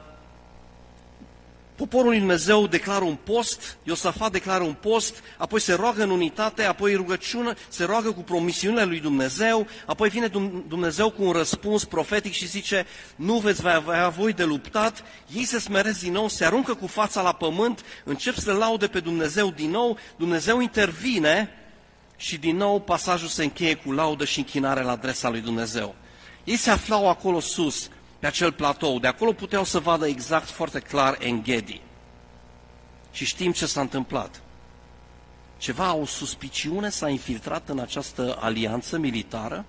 [1.75, 6.63] Poporul lui Dumnezeu declară un post, Iosafat declară un post, apoi se roagă în unitate,
[6.63, 10.27] apoi rugăciune, se roagă cu promisiunile lui Dumnezeu, apoi vine
[10.67, 15.03] Dumnezeu cu un răspuns profetic și zice, nu veți avea voi de luptat,
[15.35, 18.99] ei se smeresc din nou, se aruncă cu fața la pământ, încep să laude pe
[18.99, 21.49] Dumnezeu din nou, Dumnezeu intervine
[22.15, 25.95] și din nou pasajul se încheie cu laudă și închinare la adresa lui Dumnezeu.
[26.43, 28.99] Ei se aflau acolo sus, pe acel platou.
[28.99, 31.81] De acolo puteau să vadă exact foarte clar Enghedi.
[33.11, 34.41] Și știm ce s-a întâmplat.
[35.57, 39.65] Ceva, o suspiciune s-a infiltrat în această alianță militară,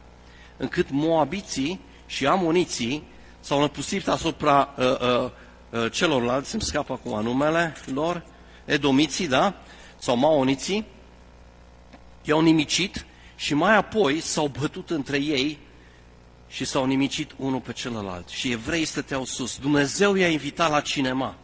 [0.57, 3.03] încât moabiții și amoniții
[3.41, 5.31] s-au năpustit asupra uh, uh,
[5.71, 8.23] uh, celorlalți, îmi scapă acum numele lor,
[8.65, 9.55] edomiții, da?
[9.99, 10.87] Sau maoniții,
[12.23, 13.07] i-au nimicit
[13.37, 15.59] și mai apoi s-au bătut între ei
[16.49, 18.29] și s-au nimicit unul pe celălalt.
[18.29, 19.59] Și evrei stăteau sus.
[19.59, 21.37] Dumnezeu i-a invitat la cinema.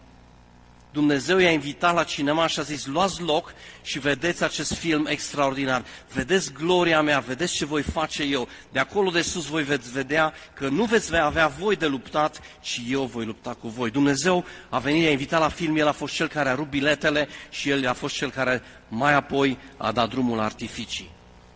[0.94, 5.84] Dumnezeu i-a invitat la cinema și a zis, luați loc și vedeți acest film extraordinar.
[6.12, 8.48] Vedeți gloria mea, vedeți ce voi face eu.
[8.72, 12.80] De acolo de sus voi veți vedea că nu veți avea voi de luptat, ci
[12.88, 13.90] eu voi lupta cu voi.
[13.90, 17.28] Dumnezeu a venit, i-a invitat la film, el a fost cel care a rupt biletele
[17.50, 21.10] și el a fost cel care mai apoi a dat drumul la artificii.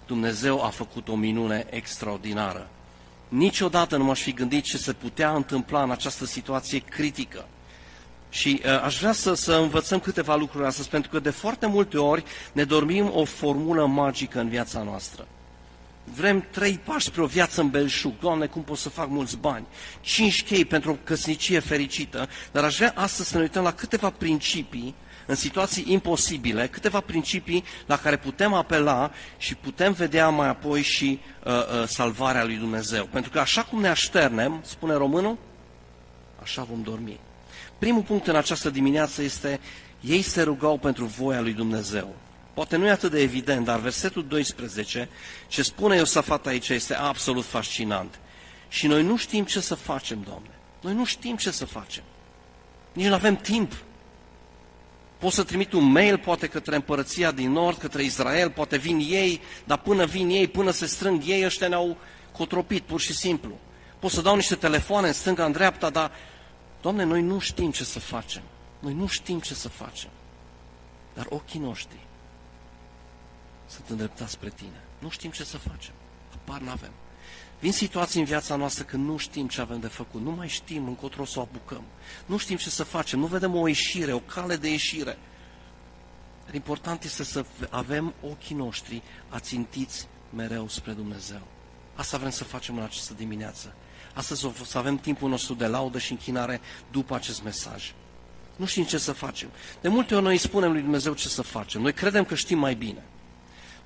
[0.07, 2.71] Dumnezeu a făcut o minune extraordinară.
[3.29, 7.49] Niciodată nu m-aș fi gândit ce se putea întâmpla în această situație critică.
[8.31, 11.99] Și uh, aș vrea să, să învățăm câteva lucruri astăzi, pentru că de foarte multe
[11.99, 15.27] ori ne dormim o formulă magică în viața noastră.
[16.15, 18.13] Vrem trei pași spre o viață în belșug.
[18.21, 19.67] Doamne, cum pot să fac mulți bani?
[20.01, 22.29] Cinci chei pentru o căsnicie fericită.
[22.53, 24.95] Dar aș vrea astăzi să ne uităm la câteva principii
[25.29, 31.21] în situații imposibile, câteva principii la care putem apela și putem vedea mai apoi și
[31.45, 33.05] uh, uh, salvarea lui Dumnezeu.
[33.05, 35.39] Pentru că așa cum ne așternem, spune românul,
[36.43, 37.21] așa vom dormi.
[37.79, 39.61] Primul punct în această dimineață este,
[40.01, 42.15] ei se rugau pentru voia lui Dumnezeu.
[42.55, 45.09] Poate nu e atât de evident, dar versetul 12,
[45.49, 48.19] ce spune Iosafat aici, este absolut fascinant.
[48.69, 50.51] Și noi nu știm ce să facem, Doamne.
[50.81, 52.03] Noi nu știm ce să facem.
[52.93, 53.73] Nici nu avem timp.
[55.19, 59.41] Pot să trimit un mail, poate către împărăția din nord, către Israel, poate vin ei,
[59.65, 61.97] dar până vin ei, până se strâng ei, ăștia ne-au
[62.33, 63.59] cotropit, pur și simplu.
[63.99, 66.13] Pot să dau niște telefoane în stânga, în dreapta, dar,
[66.81, 68.43] Doamne, noi nu știm ce să facem.
[68.79, 70.11] Noi nu știm ce să facem.
[71.15, 72.07] Dar ochii noștri
[73.67, 74.83] sunt îndreptați spre Tine.
[74.99, 75.95] Nu știm ce să facem.
[76.35, 76.93] Apar n-avem.
[77.61, 80.87] Vin situații în viața noastră când nu știm ce avem de făcut, nu mai știm
[80.87, 81.83] încotro să o apucăm,
[82.27, 85.19] nu știm ce să facem, nu vedem o ieșire, o cale de ieșire.
[86.45, 91.41] Dar important este să avem ochii noștri ațintiți mereu spre Dumnezeu.
[91.95, 93.75] Asta vrem să facem în această dimineață.
[94.15, 97.93] Astăzi o să avem timpul nostru de laudă și închinare după acest mesaj.
[98.57, 99.49] Nu știm ce să facem.
[99.81, 101.83] De multe ori noi îi spunem lui Dumnezeu ce să facem.
[101.83, 103.03] Noi credem că știm mai bine.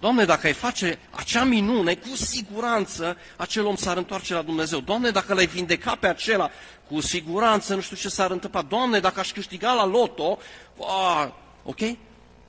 [0.03, 4.81] Doamne, dacă ai face acea minune, cu siguranță acel om s-ar întoarce la Dumnezeu.
[4.81, 6.51] Doamne, dacă l-ai vindecat pe acela,
[6.88, 8.62] cu siguranță nu știu ce s-ar întâmpla.
[8.62, 10.38] Doamne, dacă aș câștiga la loto,
[10.81, 11.35] a,
[11.65, 11.81] ok?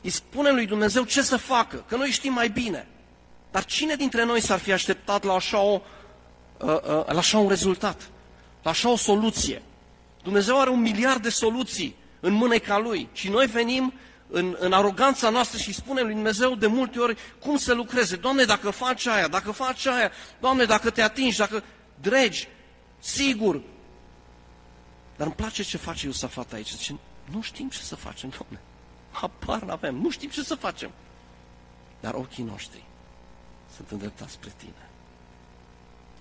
[0.02, 2.88] Îi spune lui Dumnezeu ce să facă, că noi știm mai bine.
[3.52, 5.82] Dar cine dintre noi s-ar fi așteptat la așa, o,
[7.06, 8.10] la așa un rezultat,
[8.64, 9.62] la așa o soluție?
[10.24, 13.94] Dumnezeu are un miliard de soluții în mâneca Lui și noi venim
[14.36, 18.16] în, în aroganța noastră și spunem lui Dumnezeu de multe ori cum să lucreze.
[18.16, 21.64] Doamne, dacă faci aia, dacă faci aia, Doamne, dacă te atingi, dacă
[22.02, 22.48] dregi,
[23.00, 23.62] sigur.
[25.18, 26.70] Dar îmi place ce face Iosafat aici.
[26.70, 27.00] Zice,
[27.32, 28.60] nu știm ce să facem, Doamne.
[29.12, 30.92] Apar n-avem, nu știm ce să facem.
[32.00, 32.84] Dar ochii noștri
[33.76, 34.90] sunt îndreptați spre Tine.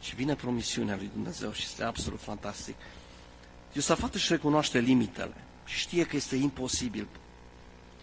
[0.00, 2.74] Și vine promisiunea lui Dumnezeu și este absolut fantastic.
[3.72, 7.08] Iosafat își recunoaște limitele și știe că este imposibil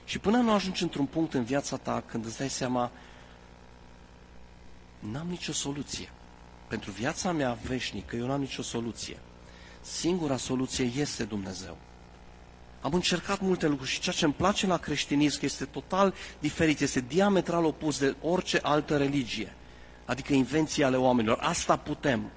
[0.09, 2.91] și până nu ajungi într-un punct în viața ta când îți dai seama,
[4.99, 6.11] n-am nicio soluție.
[6.67, 9.19] Pentru viața mea veșnică, eu n-am nicio soluție.
[9.81, 11.77] Singura soluție este Dumnezeu.
[12.81, 16.99] Am încercat multe lucruri și ceea ce îmi place la creștinism este total diferit, este
[16.99, 19.53] diametral opus de orice altă religie.
[20.05, 21.37] adică invenții ale oamenilor.
[21.41, 22.31] Asta putem.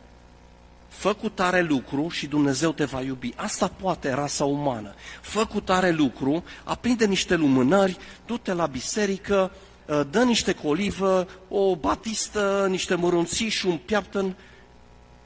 [0.93, 3.33] Fă cu tare lucru și Dumnezeu te va iubi.
[3.37, 4.95] Asta poate rasa umană.
[5.21, 9.53] Fă cu tare lucru, aprinde niște lumânări, du-te la biserică,
[9.89, 14.37] ă, dă niște colivă, o batistă, niște mărunțiși și un piaptăn.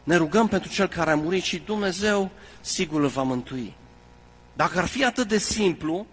[0.05, 3.75] Ne rugăm pentru cel care a murit și Dumnezeu sigur îl va mântui.
[4.53, 6.07] Dacă ar fi atât de simplu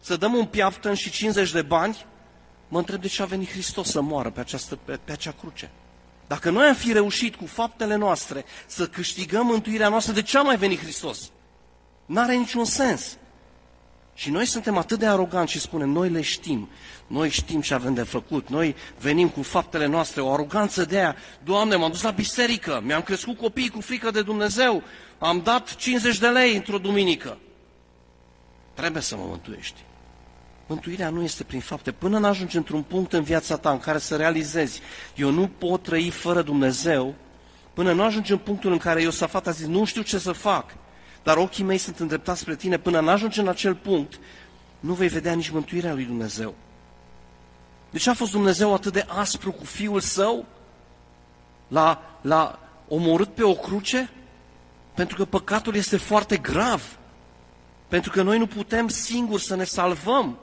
[0.00, 2.06] să dăm un piaptăn și 50 de bani,
[2.68, 5.70] mă întreb de ce a venit Hristos să moară pe, această, pe, pe acea cruce.
[6.32, 10.42] Dacă noi am fi reușit cu faptele noastre să câștigăm mântuirea noastră, de ce a
[10.42, 11.30] mai venit Hristos?
[12.06, 13.16] N-are niciun sens.
[14.14, 16.68] Și noi suntem atât de aroganți și spunem, noi le știm,
[17.06, 21.16] noi știm ce avem de făcut, noi venim cu faptele noastre, o aroganță de aia,
[21.44, 24.82] Doamne, m-am dus la biserică, mi-am crescut copiii cu frică de Dumnezeu,
[25.18, 27.38] am dat 50 de lei într-o duminică.
[28.74, 29.84] Trebuie să mă mântuiești.
[30.66, 31.92] Mântuirea nu este prin fapte.
[31.92, 34.80] Până nu ajungi într-un punct în viața ta în care să realizezi,
[35.14, 37.14] eu nu pot trăi fără Dumnezeu,
[37.74, 40.74] până nu ajungi în punctul în care Iosafat a zis, nu știu ce să fac,
[41.22, 44.18] dar ochii mei sunt îndreptați spre tine, până nu ajungi în acel punct,
[44.80, 46.54] nu vei vedea nici mântuirea lui Dumnezeu.
[47.90, 50.46] De ce a fost Dumnezeu atât de aspru cu Fiul Său?
[51.68, 54.10] L-a, l-a omorât pe o cruce?
[54.94, 56.98] Pentru că păcatul este foarte grav.
[57.88, 60.38] Pentru că noi nu putem singuri să ne salvăm.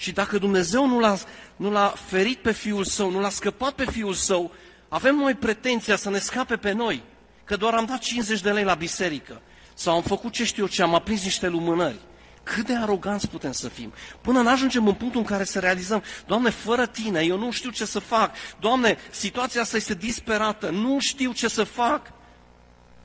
[0.00, 1.18] Și dacă Dumnezeu nu l-a,
[1.56, 4.52] nu l-a ferit pe Fiul Său, nu l-a scăpat pe Fiul Său,
[4.88, 7.02] avem noi pretenția să ne scape pe noi,
[7.44, 9.42] că doar am dat 50 de lei la biserică,
[9.74, 11.98] sau am făcut ce știu eu ce, am aprins niște lumânări.
[12.42, 13.92] Cât de aroganți putem să fim?
[14.20, 17.70] Până nu ajungem în punctul în care să realizăm, Doamne, fără Tine, eu nu știu
[17.70, 18.34] ce să fac.
[18.60, 22.12] Doamne, situația asta este disperată, nu știu ce să fac.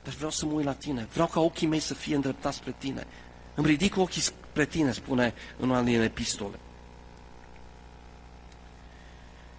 [0.02, 2.74] Dar vreau să mă uit la Tine, vreau ca ochii mei să fie îndreptați spre
[2.78, 3.06] Tine.
[3.54, 6.58] Îmi ridic ochii spre Tine, spune în una din epistole.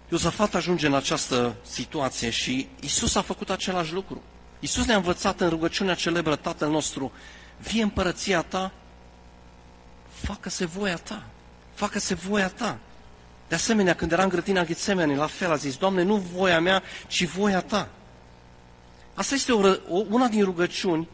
[0.08, 4.22] Iosafat ajunge în această situație și Isus a făcut același lucru.
[4.60, 7.12] Isus ne-a învățat în rugăciunea celebră Tatăl nostru,
[7.58, 8.72] vie împărăția ta,
[10.08, 11.22] facă-se voia ta,
[11.74, 12.78] facă-se voia ta.
[13.48, 16.82] De asemenea, când era în grătina Ghețemene, la fel a zis, Doamne, nu voia mea,
[17.06, 17.88] ci voia ta.
[19.14, 21.08] Asta este o, o, una din rugăciuni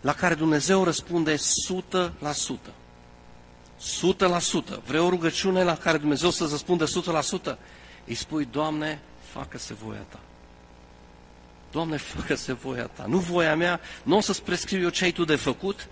[0.00, 1.38] la care Dumnezeu răspunde 100%.
[4.76, 4.82] 100%.
[4.84, 7.56] Vrei o rugăciune la care Dumnezeu să răspunde 100%?
[8.10, 10.20] Îi spui, Doamne, facă-se voia Ta.
[11.70, 13.04] Doamne, facă-se voia Ta.
[13.06, 15.88] Nu voia mea, nu o să-ți prescriu eu ce ai Tu de făcut,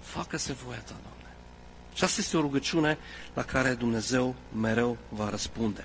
[0.00, 1.36] facă-se voia Ta, Doamne.
[1.94, 2.98] Și asta este o rugăciune
[3.34, 5.84] la care Dumnezeu mereu va răspunde.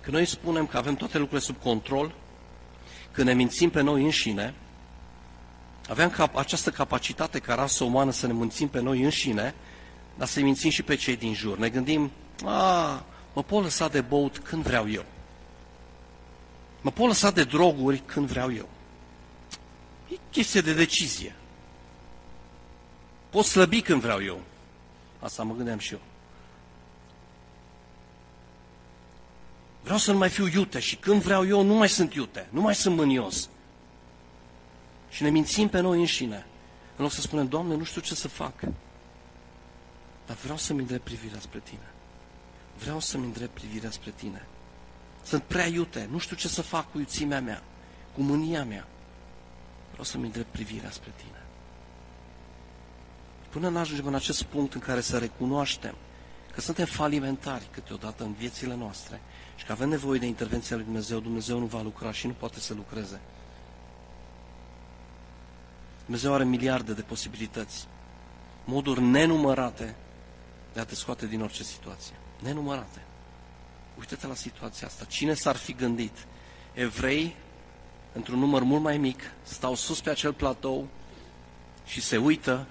[0.00, 2.14] Când noi spunem că avem toate lucrurile sub control,
[3.12, 4.54] când ne mințim pe noi înșine,
[5.88, 9.54] avem cap- această capacitate ca rasă umană să ne mințim pe noi înșine,
[10.14, 11.58] dar să-i mințim și pe cei din jur.
[11.58, 12.10] Ne gândim,
[12.44, 15.04] a, mă pot lăsa de băut când vreau eu.
[16.80, 18.68] Mă pot lăsa de droguri când vreau eu.
[20.08, 21.36] E chestie de decizie.
[23.30, 24.40] Pot slăbi când vreau eu.
[25.20, 26.00] Asta mă gândeam și eu.
[29.82, 32.60] Vreau să nu mai fiu iute și când vreau eu nu mai sunt iute, nu
[32.60, 33.48] mai sunt mânios.
[35.10, 36.46] Și ne mințim pe noi înșine.
[36.96, 38.52] În loc să spunem, Doamne, nu știu ce să fac.
[40.32, 41.90] Dar vreau să-mi îndrept privirea spre tine.
[42.78, 44.46] Vreau să-mi îndrept privirea spre tine.
[45.22, 47.62] Sunt prea iute, nu știu ce să fac cu iuțimea mea,
[48.14, 48.86] cu mânia mea.
[49.90, 51.42] Vreau să-mi îndrept privirea spre tine.
[53.48, 55.94] Până nu ajungem în acest punct în care să recunoaștem
[56.52, 59.20] că suntem falimentari câteodată în viețile noastre
[59.56, 62.60] și că avem nevoie de intervenția lui Dumnezeu, Dumnezeu nu va lucra și nu poate
[62.60, 63.20] să lucreze.
[66.04, 67.86] Dumnezeu are miliarde de posibilități,
[68.64, 69.96] moduri nenumărate
[70.72, 72.14] de a te scoate din orice situație.
[72.42, 73.02] Nenumărate.
[73.98, 75.04] Uite-te la situația asta.
[75.04, 76.26] Cine s-ar fi gândit?
[76.72, 77.36] Evrei,
[78.12, 80.88] într-un număr mult mai mic, stau sus pe acel platou
[81.84, 82.66] și se uită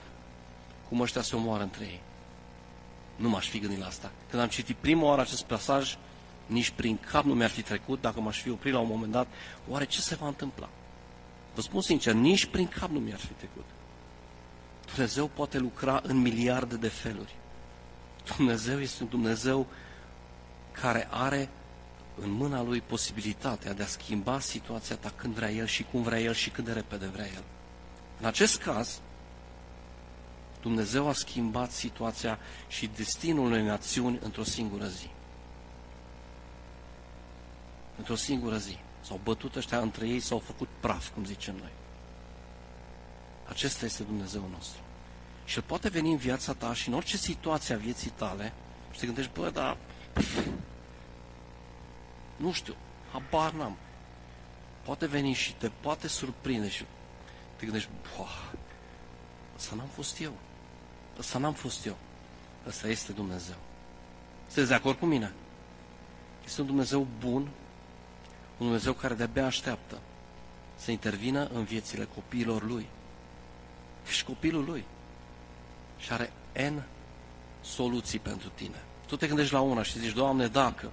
[0.89, 2.01] cum ăștia se omoară între ei.
[3.15, 4.11] Nu m-aș fi gândit la asta.
[4.29, 5.97] Când am citit prima oară acest pasaj,
[6.45, 9.27] nici prin cap nu mi-ar fi trecut, dacă m-aș fi oprit la un moment dat,
[9.67, 10.69] oare ce se va întâmpla?
[11.55, 13.65] Vă spun sincer, nici prin cap nu mi-ar fi trecut.
[14.85, 17.35] Dumnezeu poate lucra în miliarde de feluri.
[18.35, 19.67] Dumnezeu este un Dumnezeu
[20.71, 21.49] care are
[22.15, 26.19] în mâna Lui posibilitatea de a schimba situația ta când vrea El și cum vrea
[26.19, 27.43] El și cât de repede vrea El.
[28.19, 29.01] În acest caz,
[30.61, 35.09] Dumnezeu a schimbat situația și destinul unei națiuni într-o singură zi.
[37.97, 38.77] Într-o singură zi.
[39.01, 41.71] S-au bătut ăștia între ei, s-au făcut praf, cum zicem noi.
[43.47, 44.80] Acesta este Dumnezeu nostru.
[45.51, 48.53] Și El poate veni în viața ta și în orice situație a vieții tale
[48.91, 49.77] Și te gândești, bă, dar
[52.35, 52.75] nu știu,
[53.11, 53.77] habar n-am.
[54.83, 56.85] Poate veni și te poate surprinde și
[57.55, 58.51] te gândești, boah,
[59.55, 60.33] să n-am fost eu.
[61.19, 61.97] Să n-am fost eu.
[62.67, 63.57] Ăsta este Dumnezeu.
[64.45, 65.33] Sunteți de acord cu mine?
[66.45, 67.51] Este un Dumnezeu bun, un
[68.57, 69.99] Dumnezeu care de-abia așteaptă
[70.75, 72.87] să intervină în viețile copiilor Lui.
[74.07, 74.85] Ești copilul Lui.
[76.01, 76.83] Și are N
[77.61, 78.83] soluții pentru tine.
[79.07, 80.91] Tu te gândești la una și zici, Doamne, dacă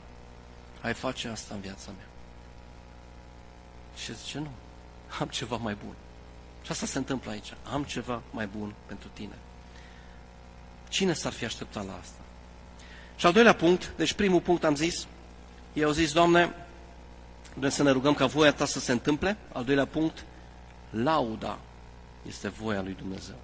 [0.80, 2.06] ai face asta în viața mea.
[3.96, 4.50] Și zice, nu,
[5.20, 5.94] am ceva mai bun.
[6.62, 7.54] Și asta se întâmplă aici.
[7.72, 9.38] Am ceva mai bun pentru tine.
[10.88, 12.20] Cine s-ar fi așteptat la asta?
[13.16, 15.06] Și al doilea punct, deci primul punct am zis,
[15.72, 16.54] ei au zis, Doamne,
[17.54, 19.36] vrem să ne rugăm ca voia Ta să se întâmple.
[19.52, 20.24] Al doilea punct,
[20.90, 21.58] lauda
[22.26, 23.36] este voia lui Dumnezeu.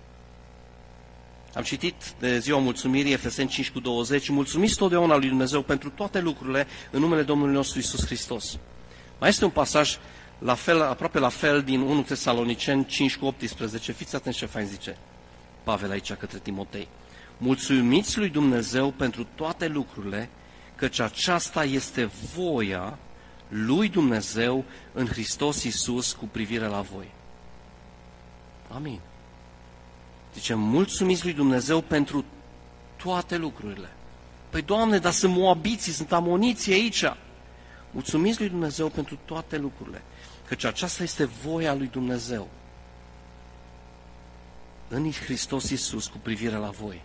[1.55, 6.20] Am citit de ziua mulțumirii, Efeseni 5 cu 20, mulțumiți totdeauna lui Dumnezeu pentru toate
[6.20, 8.59] lucrurile în numele Domnului nostru Isus Hristos.
[9.18, 9.98] Mai este un pasaj
[10.38, 13.92] la fel, aproape la fel din 1 Tesaloniceni 5 cu 18.
[13.92, 14.96] Fiți atenți ce fain zice
[15.64, 16.88] Pavel aici către Timotei.
[17.38, 20.28] Mulțumiți lui Dumnezeu pentru toate lucrurile,
[20.74, 22.98] căci aceasta este voia
[23.48, 27.12] lui Dumnezeu în Hristos Iisus cu privire la voi.
[28.68, 29.00] Amin.
[30.35, 32.24] Zice, mulțumiți lui Dumnezeu pentru
[32.97, 33.89] toate lucrurile.
[34.51, 37.05] Păi, Doamne, dar sunt moabiții, sunt amoniții aici.
[37.91, 40.03] Mulțumiți lui Dumnezeu pentru toate lucrurile,
[40.49, 42.49] căci aceasta este voia lui Dumnezeu
[44.89, 47.03] în Hristos Iisus cu privire la voi.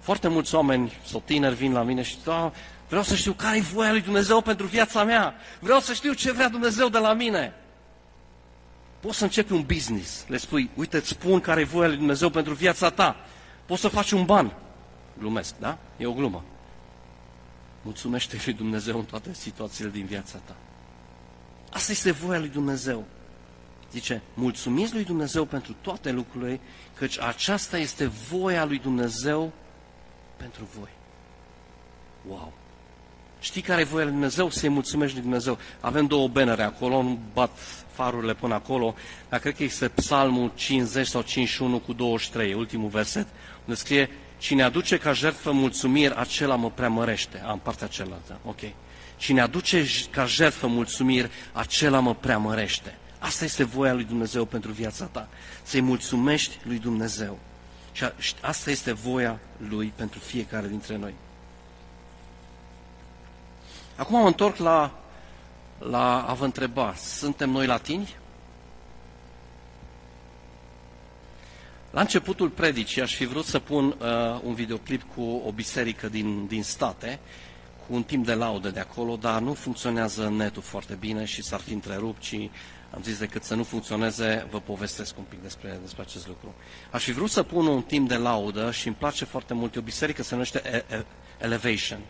[0.00, 2.52] Foarte mulți oameni sau tineri vin la mine și da,
[2.88, 5.34] vreau să știu care e voia lui Dumnezeu pentru viața mea.
[5.60, 7.54] Vreau să știu ce vrea Dumnezeu de la mine.
[9.06, 10.24] Poți să începi un business.
[10.28, 13.16] Le spui, uite, îți spun care e voia lui Dumnezeu pentru viața ta.
[13.66, 14.56] Poți să faci un ban.
[15.18, 15.78] Glumesc, da?
[15.96, 16.44] E o glumă.
[17.82, 20.56] Mulțumește lui Dumnezeu în toate situațiile din viața ta.
[21.70, 23.04] Asta este voia lui Dumnezeu.
[23.92, 26.60] Zice, mulțumiți lui Dumnezeu pentru toate lucrurile,
[26.94, 29.52] căci aceasta este voia lui Dumnezeu
[30.36, 30.90] pentru voi.
[32.28, 32.52] Wow!
[33.40, 34.50] Știi care e voia lui Dumnezeu?
[34.50, 35.58] Să-i mulțumești lui Dumnezeu.
[35.80, 37.58] Avem două benere acolo, nu bat
[37.92, 38.94] farurile până acolo,
[39.28, 43.26] dar cred că este psalmul 50 sau 51 cu 23, ultimul verset,
[43.64, 47.42] unde scrie, cine aduce ca jertfă mulțumiri, acela mă preamărește.
[47.46, 48.60] Am partea cealaltă, ok.
[49.16, 52.98] Cine aduce ca jertfă mulțumiri, acela mă preamărește.
[53.18, 55.28] Asta este voia lui Dumnezeu pentru viața ta.
[55.62, 57.38] Să-i mulțumești lui Dumnezeu.
[58.18, 61.14] Și asta este voia lui pentru fiecare dintre noi.
[63.96, 64.98] Acum mă întorc la,
[65.78, 68.16] la a vă întreba, suntem noi latini?
[71.90, 76.46] La începutul predicii aș fi vrut să pun uh, un videoclip cu o biserică din,
[76.46, 77.18] din state,
[77.86, 81.60] cu un timp de laudă de acolo, dar nu funcționează netul foarte bine și s-ar
[81.60, 82.50] fi întrerupt și
[82.94, 86.54] am zis decât să nu funcționeze, vă povestesc un pic despre, despre acest lucru.
[86.90, 89.78] Aș fi vrut să pun un timp de laudă și îmi place foarte mult, e
[89.78, 90.84] o biserică se numește
[91.38, 92.00] Elevation.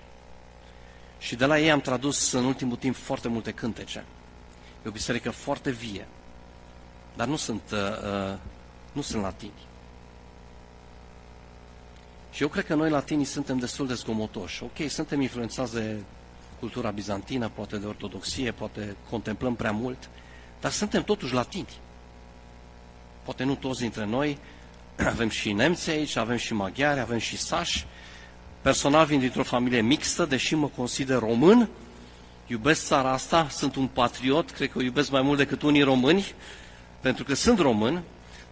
[1.18, 4.04] Și de la ei am tradus în ultimul timp foarte multe cântece.
[4.84, 6.08] E o biserică foarte vie,
[7.16, 8.38] dar nu sunt, uh, uh,
[8.92, 9.66] nu sunt latini.
[12.36, 14.62] Și eu cred că noi latinii suntem destul de zgomotoși.
[14.62, 15.96] Ok, suntem influențați de
[16.58, 20.08] cultura bizantină, poate de ortodoxie, poate contemplăm prea mult,
[20.60, 21.68] dar suntem totuși latini.
[23.22, 24.38] Poate nu toți dintre noi,
[25.12, 27.86] avem și nemți aici, avem și maghiari, avem și sași,
[28.66, 31.68] Personal vin dintr-o familie mixtă, deși mă consider român,
[32.46, 36.26] iubesc țara asta, sunt un patriot, cred că o iubesc mai mult decât unii români,
[37.00, 38.02] pentru că sunt român,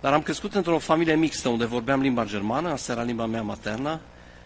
[0.01, 4.01] dar am crescut într-o familie mixtă, unde vorbeam limba germană, asta era limba mea maternă,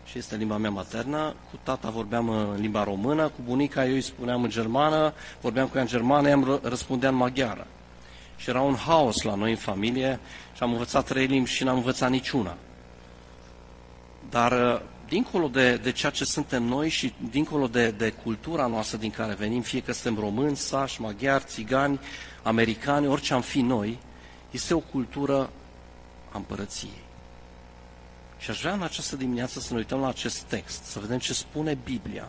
[0.05, 4.01] și este limba mea maternă, cu tata vorbeam în limba română, cu bunica eu îi
[4.01, 7.66] spuneam în germană, vorbeam cu ea în germană, ea îmi răspundea în maghiară.
[8.37, 10.21] Și era un haos la noi în familie
[10.55, 12.57] și am învățat trei limbi și n-am învățat niciuna.
[14.31, 19.11] Dar dincolo de, de ceea ce suntem noi și dincolo de, de cultura noastră din
[19.11, 22.00] care venim, fie că suntem români, sași, maghiari, țigani,
[22.42, 23.98] americani, orice am fi noi,
[24.50, 25.50] este o cultură
[26.30, 27.06] a împărăției.
[28.38, 31.32] Și aș vrea în această dimineață să ne uităm la acest text, să vedem ce
[31.32, 32.28] spune Biblia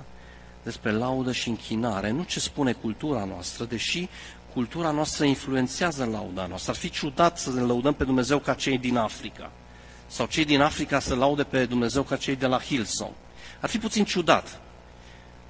[0.64, 4.08] despre laudă și închinare, nu ce spune cultura noastră, deși
[4.54, 6.72] cultura noastră influențează lauda noastră.
[6.72, 9.52] Ar fi ciudat să ne lăudăm pe Dumnezeu ca cei din Africa
[10.10, 13.12] sau cei din Africa să laude pe Dumnezeu ca cei de la Hillsong.
[13.60, 14.60] Ar fi puțin ciudat.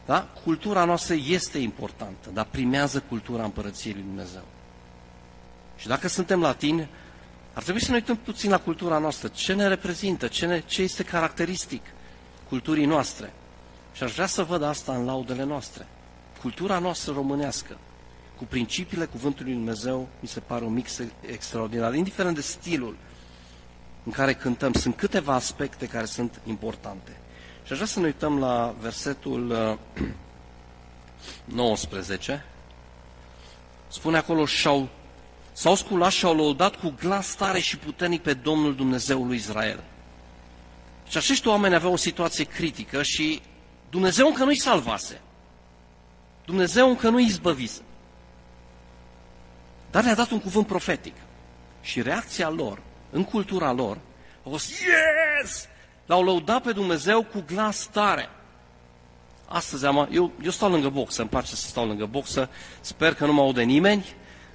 [0.06, 0.28] Da?
[0.44, 4.44] Cultura noastră este importantă, dar primează cultura împărăției lui Dumnezeu.
[5.78, 6.90] Și dacă suntem latini,
[7.54, 9.28] ar trebui să ne uităm puțin la cultura noastră.
[9.28, 10.28] Ce ne reprezintă?
[10.28, 11.82] Ce, ne, ce este caracteristic
[12.48, 13.34] culturii noastre?
[13.94, 15.88] Și aș vrea să văd asta în laudele noastre.
[16.42, 17.78] Cultura noastră românească,
[18.38, 22.96] cu principiile Cuvântului Lui Dumnezeu, mi se pare un mix extraordinar, indiferent de stilul
[24.04, 24.74] în care cântăm.
[24.74, 27.12] Sunt câteva aspecte care sunt importante.
[27.64, 29.80] Și aș vrea să ne uităm la versetul
[31.46, 32.46] 19.
[33.88, 34.90] Spune acolo, și-au,
[35.52, 39.84] s-au sculat și au lăudat cu glas tare și puternic pe Domnul Dumnezeul lui Israel.
[41.08, 43.42] Și acești oameni aveau o situație critică și
[43.90, 45.22] Dumnezeu încă nu-i salvase.
[46.46, 47.82] Dumnezeu încă nu-i izbăvise.
[49.92, 51.16] Dar le-a dat un cuvânt profetic.
[51.82, 52.82] Și reacția lor,
[53.12, 53.98] în cultura lor,
[54.46, 55.68] a fost, yes!
[56.06, 58.30] L-au lăudat pe Dumnezeu cu glas tare.
[59.46, 62.50] Astăzi am, eu, eu stau lângă boxă, îmi place să stau lângă boxă,
[62.82, 64.06] sper că nu mă aude nimeni,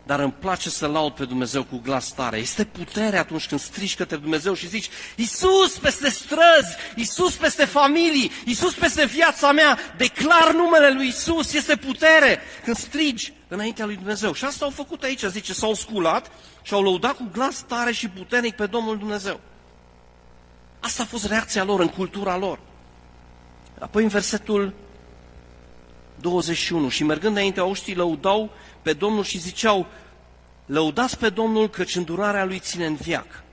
[0.07, 2.39] dar îmi place să laud pe Dumnezeu cu glas tare.
[2.39, 8.31] Este putere atunci când strici către Dumnezeu și zici, Iisus peste străzi, Iisus peste familii,
[8.45, 14.33] Iisus peste viața mea, declar numele lui Iisus, este putere când strigi înaintea lui Dumnezeu.
[14.33, 16.31] Și asta au făcut aici, zice, s-au sculat
[16.63, 19.41] și au lăudat cu glas tare și puternic pe Domnul Dumnezeu.
[20.81, 22.59] Asta a fost reacția lor în cultura lor.
[23.79, 24.75] Apoi în versetul
[26.21, 26.89] 21.
[26.89, 28.51] Și mergând înainte, auștii lăudau
[28.83, 29.87] pe Domnul și ziceau,
[30.67, 33.44] lăudați pe Domnul căci îndurarea lui ține în viac.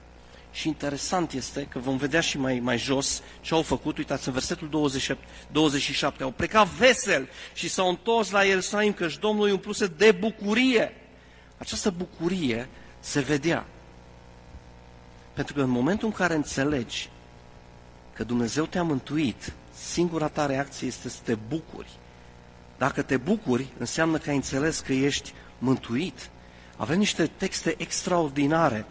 [0.52, 3.98] Și interesant este că vom vedea și mai, mai jos ce au făcut.
[3.98, 9.46] Uitați, în versetul 27, 27 au plecat vesel și s-au întors la Ierusalim, căci Domnul
[9.46, 10.94] îi umpluse de bucurie.
[11.58, 13.66] Această bucurie se vedea.
[15.34, 17.10] Pentru că în momentul în care înțelegi
[18.14, 21.90] că Dumnezeu te-a mântuit, singura ta reacție este să te bucuri.
[22.78, 26.30] Dacă te bucuri, înseamnă că ai înțeles că ești mântuit.
[26.76, 28.86] Avem niște texte extraordinare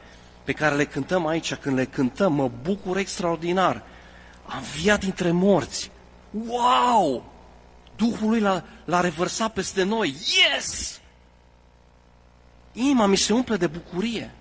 [0.51, 1.55] pe care le cântăm aici.
[1.55, 3.82] Când le cântăm, mă bucur extraordinar.
[4.46, 5.90] Am viat dintre morți.
[6.30, 7.32] Wow!
[7.96, 10.09] Duhul lui l-a, l-a revărsat peste noi.
[10.09, 11.01] Yes!
[12.72, 14.34] Inima mi se umple de bucurie.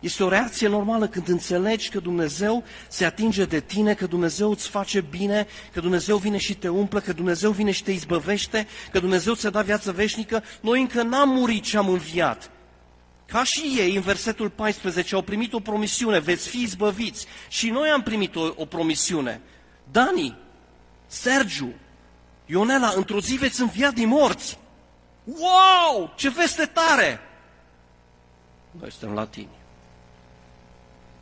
[0.00, 4.68] Este o reacție normală când înțelegi că Dumnezeu se atinge de tine, că Dumnezeu îți
[4.68, 8.98] face bine, că Dumnezeu vine și te umplă, că Dumnezeu vine și te izbăvește, că
[8.98, 10.42] Dumnezeu ți-a dat viață veșnică.
[10.60, 12.50] Noi încă n-am murit și am înviat.
[13.28, 17.26] Ca și ei, în versetul 14, au primit o promisiune, veți fi izbăviți.
[17.48, 19.40] Și noi am primit o, o promisiune.
[19.90, 20.38] Dani,
[21.06, 21.72] Sergiu,
[22.46, 24.58] Ionela, într-o zi veți învia din morți.
[25.24, 27.20] Wow, ce veste tare!
[28.70, 29.58] Noi suntem latini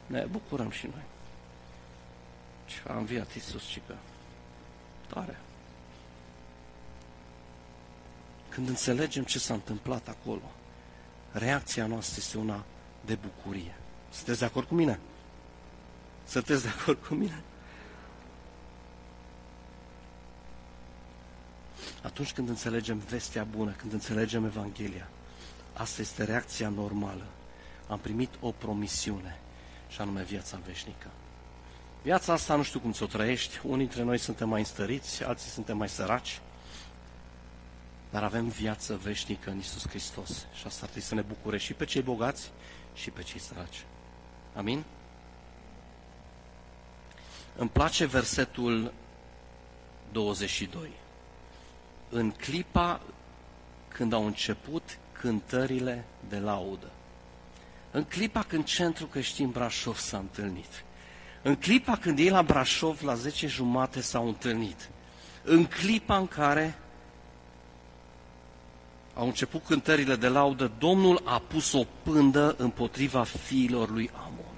[0.07, 1.05] ne bucurăm și noi.
[2.67, 3.95] Și a înviat Iisus și că
[5.07, 5.41] tare.
[8.49, 10.51] Când înțelegem ce s-a întâmplat acolo,
[11.39, 12.65] reacția noastră este una
[13.05, 13.75] de bucurie.
[14.11, 15.01] Sunteți de acord cu mine?
[16.27, 17.43] Sunteți de acord cu mine?
[22.03, 25.09] Atunci când înțelegem vestea bună, când înțelegem Evanghelia,
[25.73, 27.27] asta este reacția normală.
[27.89, 29.39] Am primit o promisiune
[29.89, 31.07] și anume viața veșnică.
[32.03, 35.77] Viața asta nu știu cum ți-o trăiești, unii dintre noi suntem mai înstăriți, alții suntem
[35.77, 36.41] mai săraci,
[38.11, 41.73] dar avem viață veșnică în Isus Hristos și asta ar trebui să ne bucure și
[41.73, 42.51] pe cei bogați
[42.95, 43.85] și pe cei săraci.
[44.55, 44.85] Amin?
[47.57, 48.93] Îmi place versetul
[50.13, 50.91] 22.
[52.09, 53.01] În clipa
[53.89, 56.91] când au început cântările de laudă.
[57.91, 60.85] În clipa când Centrul Creștin Brașov s-a întâlnit,
[61.43, 64.89] în clipa când ei la Brașov la 10 jumate s-au întâlnit,
[65.43, 66.79] în clipa în care
[69.17, 74.55] au început cântările de laudă, Domnul a pus o pândă împotriva fiilor lui Amon.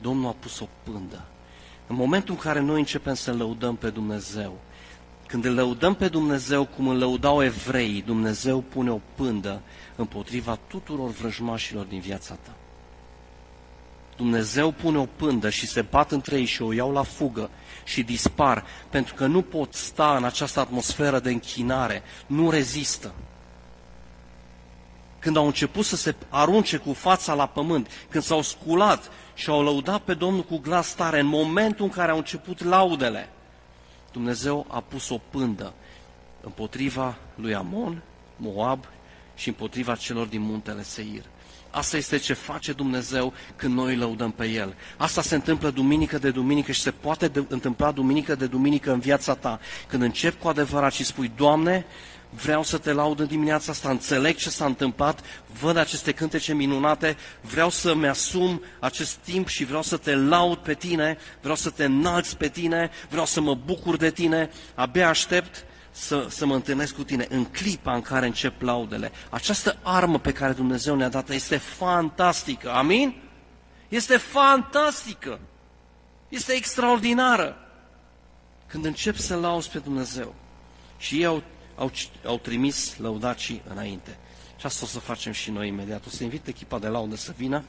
[0.00, 1.24] Domnul a pus o pândă.
[1.86, 4.58] În momentul în care noi începem să lăudăm pe Dumnezeu,
[5.26, 9.60] când îl lăudăm pe Dumnezeu cum îl lăudau evreii, Dumnezeu pune o pândă
[9.96, 12.54] împotriva tuturor vrăjmașilor din viața ta.
[14.16, 17.50] Dumnezeu pune o pândă și se bat între ei și o iau la fugă
[17.84, 23.14] și dispar, pentru că nu pot sta în această atmosferă de închinare, nu rezistă.
[25.18, 29.62] Când au început să se arunce cu fața la pământ, când s-au sculat și au
[29.62, 33.28] lăudat pe Domnul cu glas tare, în momentul în care au început laudele,
[34.12, 35.72] Dumnezeu a pus o pândă
[36.40, 38.02] împotriva lui Amon,
[38.36, 38.84] Moab
[39.34, 41.24] și împotriva celor din muntele Seir.
[41.74, 44.74] Asta este ce face Dumnezeu când noi lăudăm pe El.
[44.96, 48.98] Asta se întâmplă duminică de duminică și se poate de, întâmpla duminică de duminică în
[48.98, 49.60] viața ta.
[49.88, 51.86] Când începi cu adevărat și spui, Doamne,
[52.30, 55.20] vreau să te laud în dimineața asta, înțeleg ce s-a întâmplat,
[55.60, 60.74] văd aceste cântece minunate, vreau să-mi asum acest timp și vreau să te laud pe
[60.74, 65.64] tine, vreau să te înalți pe tine, vreau să mă bucur de tine, abia aștept
[65.92, 69.12] să, să mă întâlnesc cu tine în clipa în care încep laudele.
[69.30, 73.22] Această armă pe care Dumnezeu ne-a dat este fantastică, amin?
[73.88, 75.40] Este fantastică,
[76.28, 77.56] este extraordinară.
[78.66, 80.34] Când încep să lauzi pe Dumnezeu
[80.98, 81.42] și ei au,
[81.76, 81.90] au,
[82.26, 84.18] au trimis lăudacii înainte.
[84.56, 86.06] Și asta o să facem și noi imediat.
[86.06, 87.64] O să invit echipa de laudă să vină.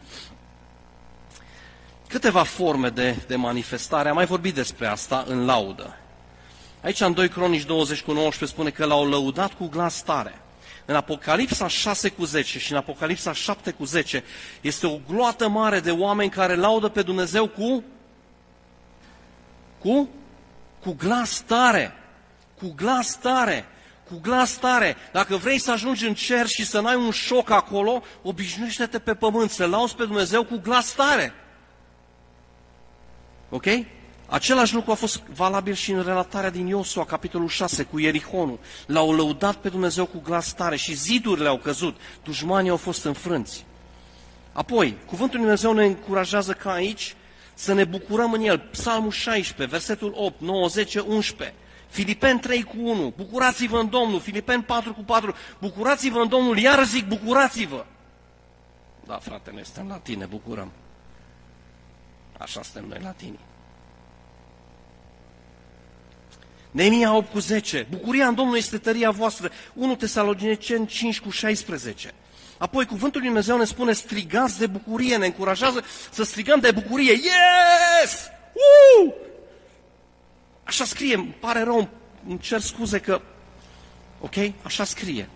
[2.07, 4.09] Câteva forme de, de manifestare.
[4.09, 5.97] Am mai vorbit despre asta în laudă.
[6.84, 10.41] Aici în 2 Cronici 20 cu 19 spune că l-au lăudat cu glas tare.
[10.86, 14.23] În Apocalipsa 6 cu 10 și în Apocalipsa 7 cu 10
[14.61, 17.84] este o gloată mare de oameni care laudă pe Dumnezeu cu
[19.79, 20.09] cu
[20.79, 21.93] cu glas tare.
[22.59, 23.65] Cu glas tare.
[24.09, 24.95] Cu glas tare.
[25.11, 29.49] Dacă vrei să ajungi în cer și să n-ai un șoc acolo, obișnuiește-te pe pământ,
[29.49, 31.34] să lauzi pe Dumnezeu cu glas tare.
[33.49, 33.65] Ok?
[34.26, 38.59] Același lucru a fost valabil și în relatarea din Iosua, capitolul 6, cu Ierihonul.
[38.86, 43.65] L-au lăudat pe Dumnezeu cu glas tare și zidurile au căzut, dușmanii au fost înfrânți.
[44.53, 47.15] Apoi, cuvântul Lui Dumnezeu ne încurajează ca aici
[47.53, 48.59] să ne bucurăm în el.
[48.59, 51.57] Psalmul 16, versetul 8, 9, 10, 11.
[51.88, 56.84] Filipen 3 cu 1, bucurați-vă în Domnul, Filipen 4 cu 4, bucurați-vă în Domnul, iar
[56.84, 57.86] zic, bucurați-vă.
[59.05, 60.71] Da, frate, noi suntem la tine, bucurăm.
[62.38, 63.38] Așa suntem noi la tine.
[66.74, 67.88] Neemia 8 cu 10.
[67.89, 69.51] Bucuria în Domnul este tăria voastră.
[69.74, 72.11] 1 Tesaloniceni 5 cu 16.
[72.57, 77.11] Apoi cuvântul Lui Dumnezeu ne spune strigați de bucurie, ne încurajează să strigăm de bucurie.
[77.11, 78.30] Yes!
[78.53, 79.13] Uh!
[80.63, 81.89] Așa scrie, îmi pare rău,
[82.28, 83.21] îmi cer scuze că...
[84.19, 84.36] Ok?
[84.61, 85.30] Așa scrie.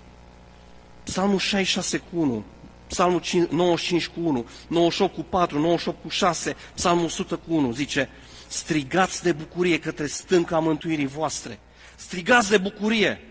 [1.03, 2.43] Psalmul 66 cu 1,
[2.87, 8.09] Psalmul 95 cu 1, 98 cu 4, 98 cu 6, Psalmul 100 cu 1, zice
[8.47, 11.59] strigați de bucurie către stânca mântuirii voastre.
[11.95, 13.21] Strigați de bucurie.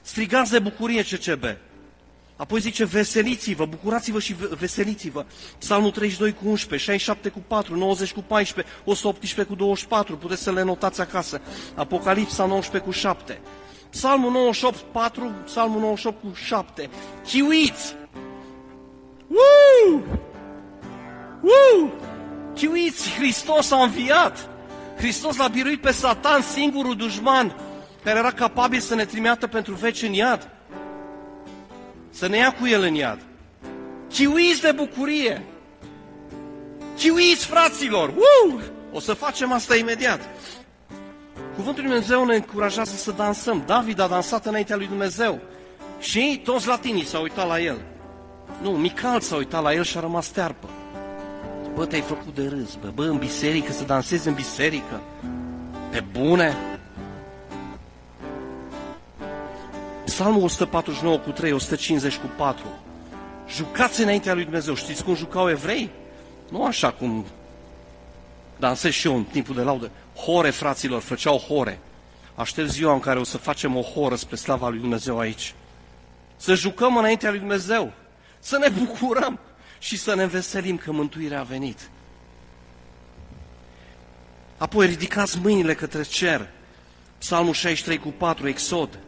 [0.00, 1.44] Strigați de bucurie CCB.
[2.36, 5.24] Apoi zice, veseliți-vă, bucurați-vă și veseliți-vă.
[5.58, 10.52] Psalmul 32 cu 11, 67 cu 4, 90 cu 14, 118 cu 24, puteți să
[10.52, 11.40] le notați acasă.
[11.74, 13.40] Apocalipsa 19 cu 7.
[13.90, 16.90] Psalmul 98, 4, Psalmul 98 cu 7.
[17.26, 17.94] Chiuiți!
[19.28, 20.02] Woo!
[21.42, 21.92] Woo!
[22.54, 24.55] Chiuiți, Hristos a înviat!
[24.96, 27.56] Hristos l-a biruit pe Satan, singurul dușman
[28.04, 30.50] care era capabil să ne trimeată pentru veci în iad.
[32.10, 33.18] Să ne ia cu el în iad.
[34.08, 35.42] Chiuiți de bucurie!
[36.98, 38.08] Chiuiți, fraților!
[38.08, 38.60] Uu!
[38.92, 40.20] O să facem asta imediat.
[41.54, 43.62] Cuvântul Lui Dumnezeu ne încurajează să dansăm.
[43.66, 45.40] David a dansat înaintea lui Dumnezeu.
[46.00, 47.80] Și toți latinii s-au uitat la el.
[48.62, 50.68] Nu, Mical s-a uitat la el și a rămas tearpă.
[51.76, 55.00] Bă, te-ai făcut de râs, bă, bă, în biserică, să dansezi în biserică.
[55.90, 56.56] Pe bune?
[60.04, 62.66] Psalmul 149 cu 3, 150 cu 4.
[63.48, 64.74] Jucați înaintea lui Dumnezeu.
[64.74, 65.90] Știți cum jucau evrei?
[66.50, 67.26] Nu așa cum
[68.56, 69.90] dansez și eu în timpul de laudă.
[70.14, 71.78] Hore, fraților, făceau hore.
[72.34, 75.54] Aștept ziua în care o să facem o horă spre slava lui Dumnezeu aici.
[76.36, 77.92] Să jucăm înaintea lui Dumnezeu.
[78.38, 79.38] Să ne bucurăm
[79.86, 81.90] și să ne veselim că mântuirea a venit.
[84.56, 86.48] Apoi ridicați mâinile către cer.
[87.18, 88.98] Psalmul 63 cu 4, Exod.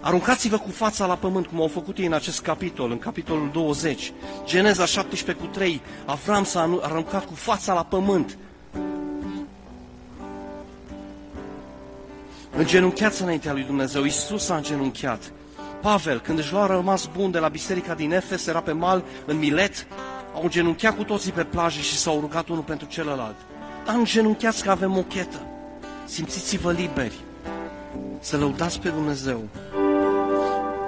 [0.00, 4.12] Aruncați-vă cu fața la pământ, cum au făcut ei în acest capitol, în capitolul 20.
[4.44, 8.38] Geneza 17 cu 3, Avram s-a aruncat cu fața la pământ.
[12.56, 15.32] Îngenuncheați înaintea lui Dumnezeu, Iisus a îngenunchiat.
[15.80, 19.38] Pavel, când își lua rămas bun de la biserica din Efes, era pe mal, în
[19.38, 19.86] Milet,
[20.34, 23.36] au îngenunchiat cu toții pe plajă și s-au rugat unul pentru celălalt.
[23.86, 25.42] Dar îngenunchiați că avem o chetă.
[26.04, 27.14] Simțiți-vă liberi
[28.20, 29.48] să lăudați pe Dumnezeu.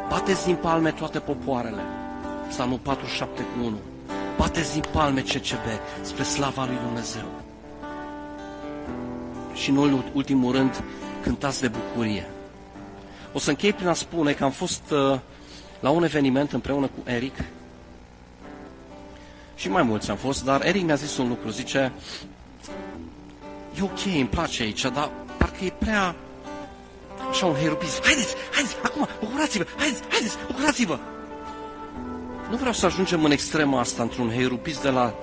[0.09, 1.83] Bateți din palme toate popoarele.
[2.49, 3.77] Psalmul 47 cu 1.
[4.39, 5.67] Bateți din palme CCB
[6.03, 7.25] spre slava lui Dumnezeu.
[9.55, 10.83] Și nu în ultimul rând,
[11.23, 12.27] cântați de bucurie.
[13.33, 15.19] O să închei prin a spune că am fost uh,
[15.81, 17.35] la un eveniment împreună cu Eric
[19.55, 21.93] și mai mulți am fost, dar Eric mi-a zis un lucru, zice
[23.75, 26.15] e ok, îmi place aici, dar parcă e prea
[27.31, 28.03] așa un herupism.
[28.03, 30.99] Haideți, haideți, acum, bucurați-vă, haideți, haideți, bucurați-vă.
[32.51, 35.15] Nu vreau să ajungem în extrema asta, într-un herupism de la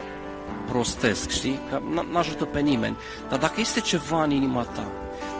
[0.68, 1.60] prostesc, știi?
[1.70, 1.82] Că
[2.12, 2.98] n-ajută pe nimeni.
[3.30, 4.88] Dar dacă este ceva în inima ta,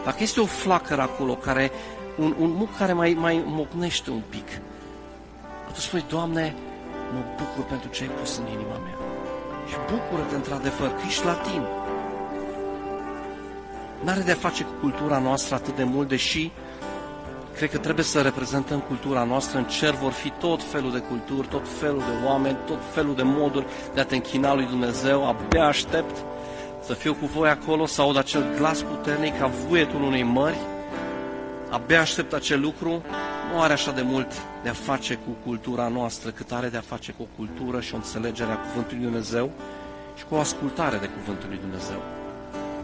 [0.04, 1.70] dacă este o flacără acolo care
[2.18, 4.48] un, un muc care mai, mai mocnește un pic.
[5.62, 6.54] Atunci spui, Doamne,
[7.12, 8.96] mă bucur pentru ce ai pus în inima mea.
[9.68, 11.62] Și bucură-te într-adevăr că ești latin.
[14.04, 16.50] N-are de-a face cu cultura noastră atât de mult, deși
[17.56, 19.58] cred că trebuie să reprezentăm cultura noastră.
[19.58, 23.22] În cer vor fi tot felul de culturi, tot felul de oameni, tot felul de
[23.22, 25.28] moduri de a te închina lui Dumnezeu.
[25.28, 26.16] Abia aștept
[26.82, 30.58] să fiu cu voi acolo, să aud acel glas puternic ca vuietul unei mări.
[31.70, 33.02] Abia aștept acel lucru.
[33.52, 36.80] Nu are așa de mult de a face cu cultura noastră, cât are de a
[36.80, 39.50] face cu o cultură și o înțelegere a Cuvântului Dumnezeu
[40.16, 42.02] și cu o ascultare de Cuvântul lui Dumnezeu.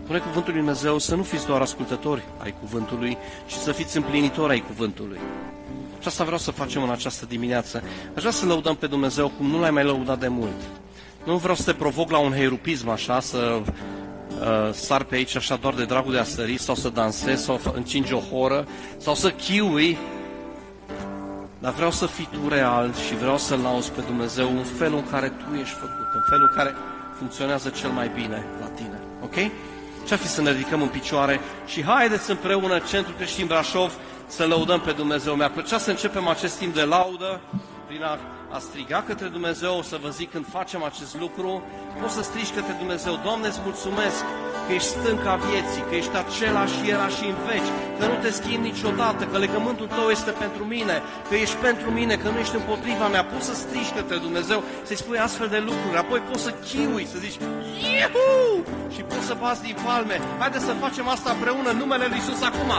[0.02, 3.16] Spune Cuvântul lui Dumnezeu să nu fiți doar ascultători ai Cuvântului,
[3.46, 5.18] ci să fiți împlinitori ai Cuvântului.
[6.00, 7.82] Și asta vreau să facem în această dimineață.
[8.14, 10.60] Aș vrea să lăudăm pe Dumnezeu cum nu l-ai mai lăudat de mult.
[11.24, 13.62] Nu vreau să te provoc la un heirupism așa, să
[14.40, 17.60] uh, sar pe aici așa doar de dragul de a sări sau să dansezi sau
[17.74, 18.66] încingi o horă
[18.98, 19.98] sau să chiui
[21.58, 25.10] dar vreau să fii tu real și vreau să-L lauzi pe Dumnezeu în felul în
[25.10, 26.74] care tu ești făcut, în felul în care
[27.18, 29.00] funcționează cel mai bine la tine.
[29.22, 29.34] Ok?
[30.06, 33.92] Ce-ar fi să ne ridicăm în picioare și haideți împreună Centrul Creștin Brașov
[34.26, 35.34] să lăudăm pe Dumnezeu.
[35.34, 37.40] Mi-ar plăcea să începem acest timp de laudă
[37.86, 38.18] prin a,
[38.50, 41.62] a striga către Dumnezeu, să vă zic când facem acest lucru,
[42.00, 44.24] poți să strigi către Dumnezeu, Doamne, îți mulțumesc
[44.66, 48.68] că ești stânca vieții, că ești același era și în veci, că nu te schimbi
[48.70, 50.96] niciodată, că legământul tău este pentru mine,
[51.28, 53.24] că ești pentru mine, că nu ești împotriva mea.
[53.24, 57.18] Poți să strigi către Dumnezeu, să-i spui astfel de lucruri, apoi poți să chiui, să
[57.18, 57.38] zici,
[57.94, 58.64] Iuhu!
[58.94, 60.16] Și poți să bați din palme.
[60.38, 62.72] Haideți să facem asta împreună în numele Lui Iisus acum.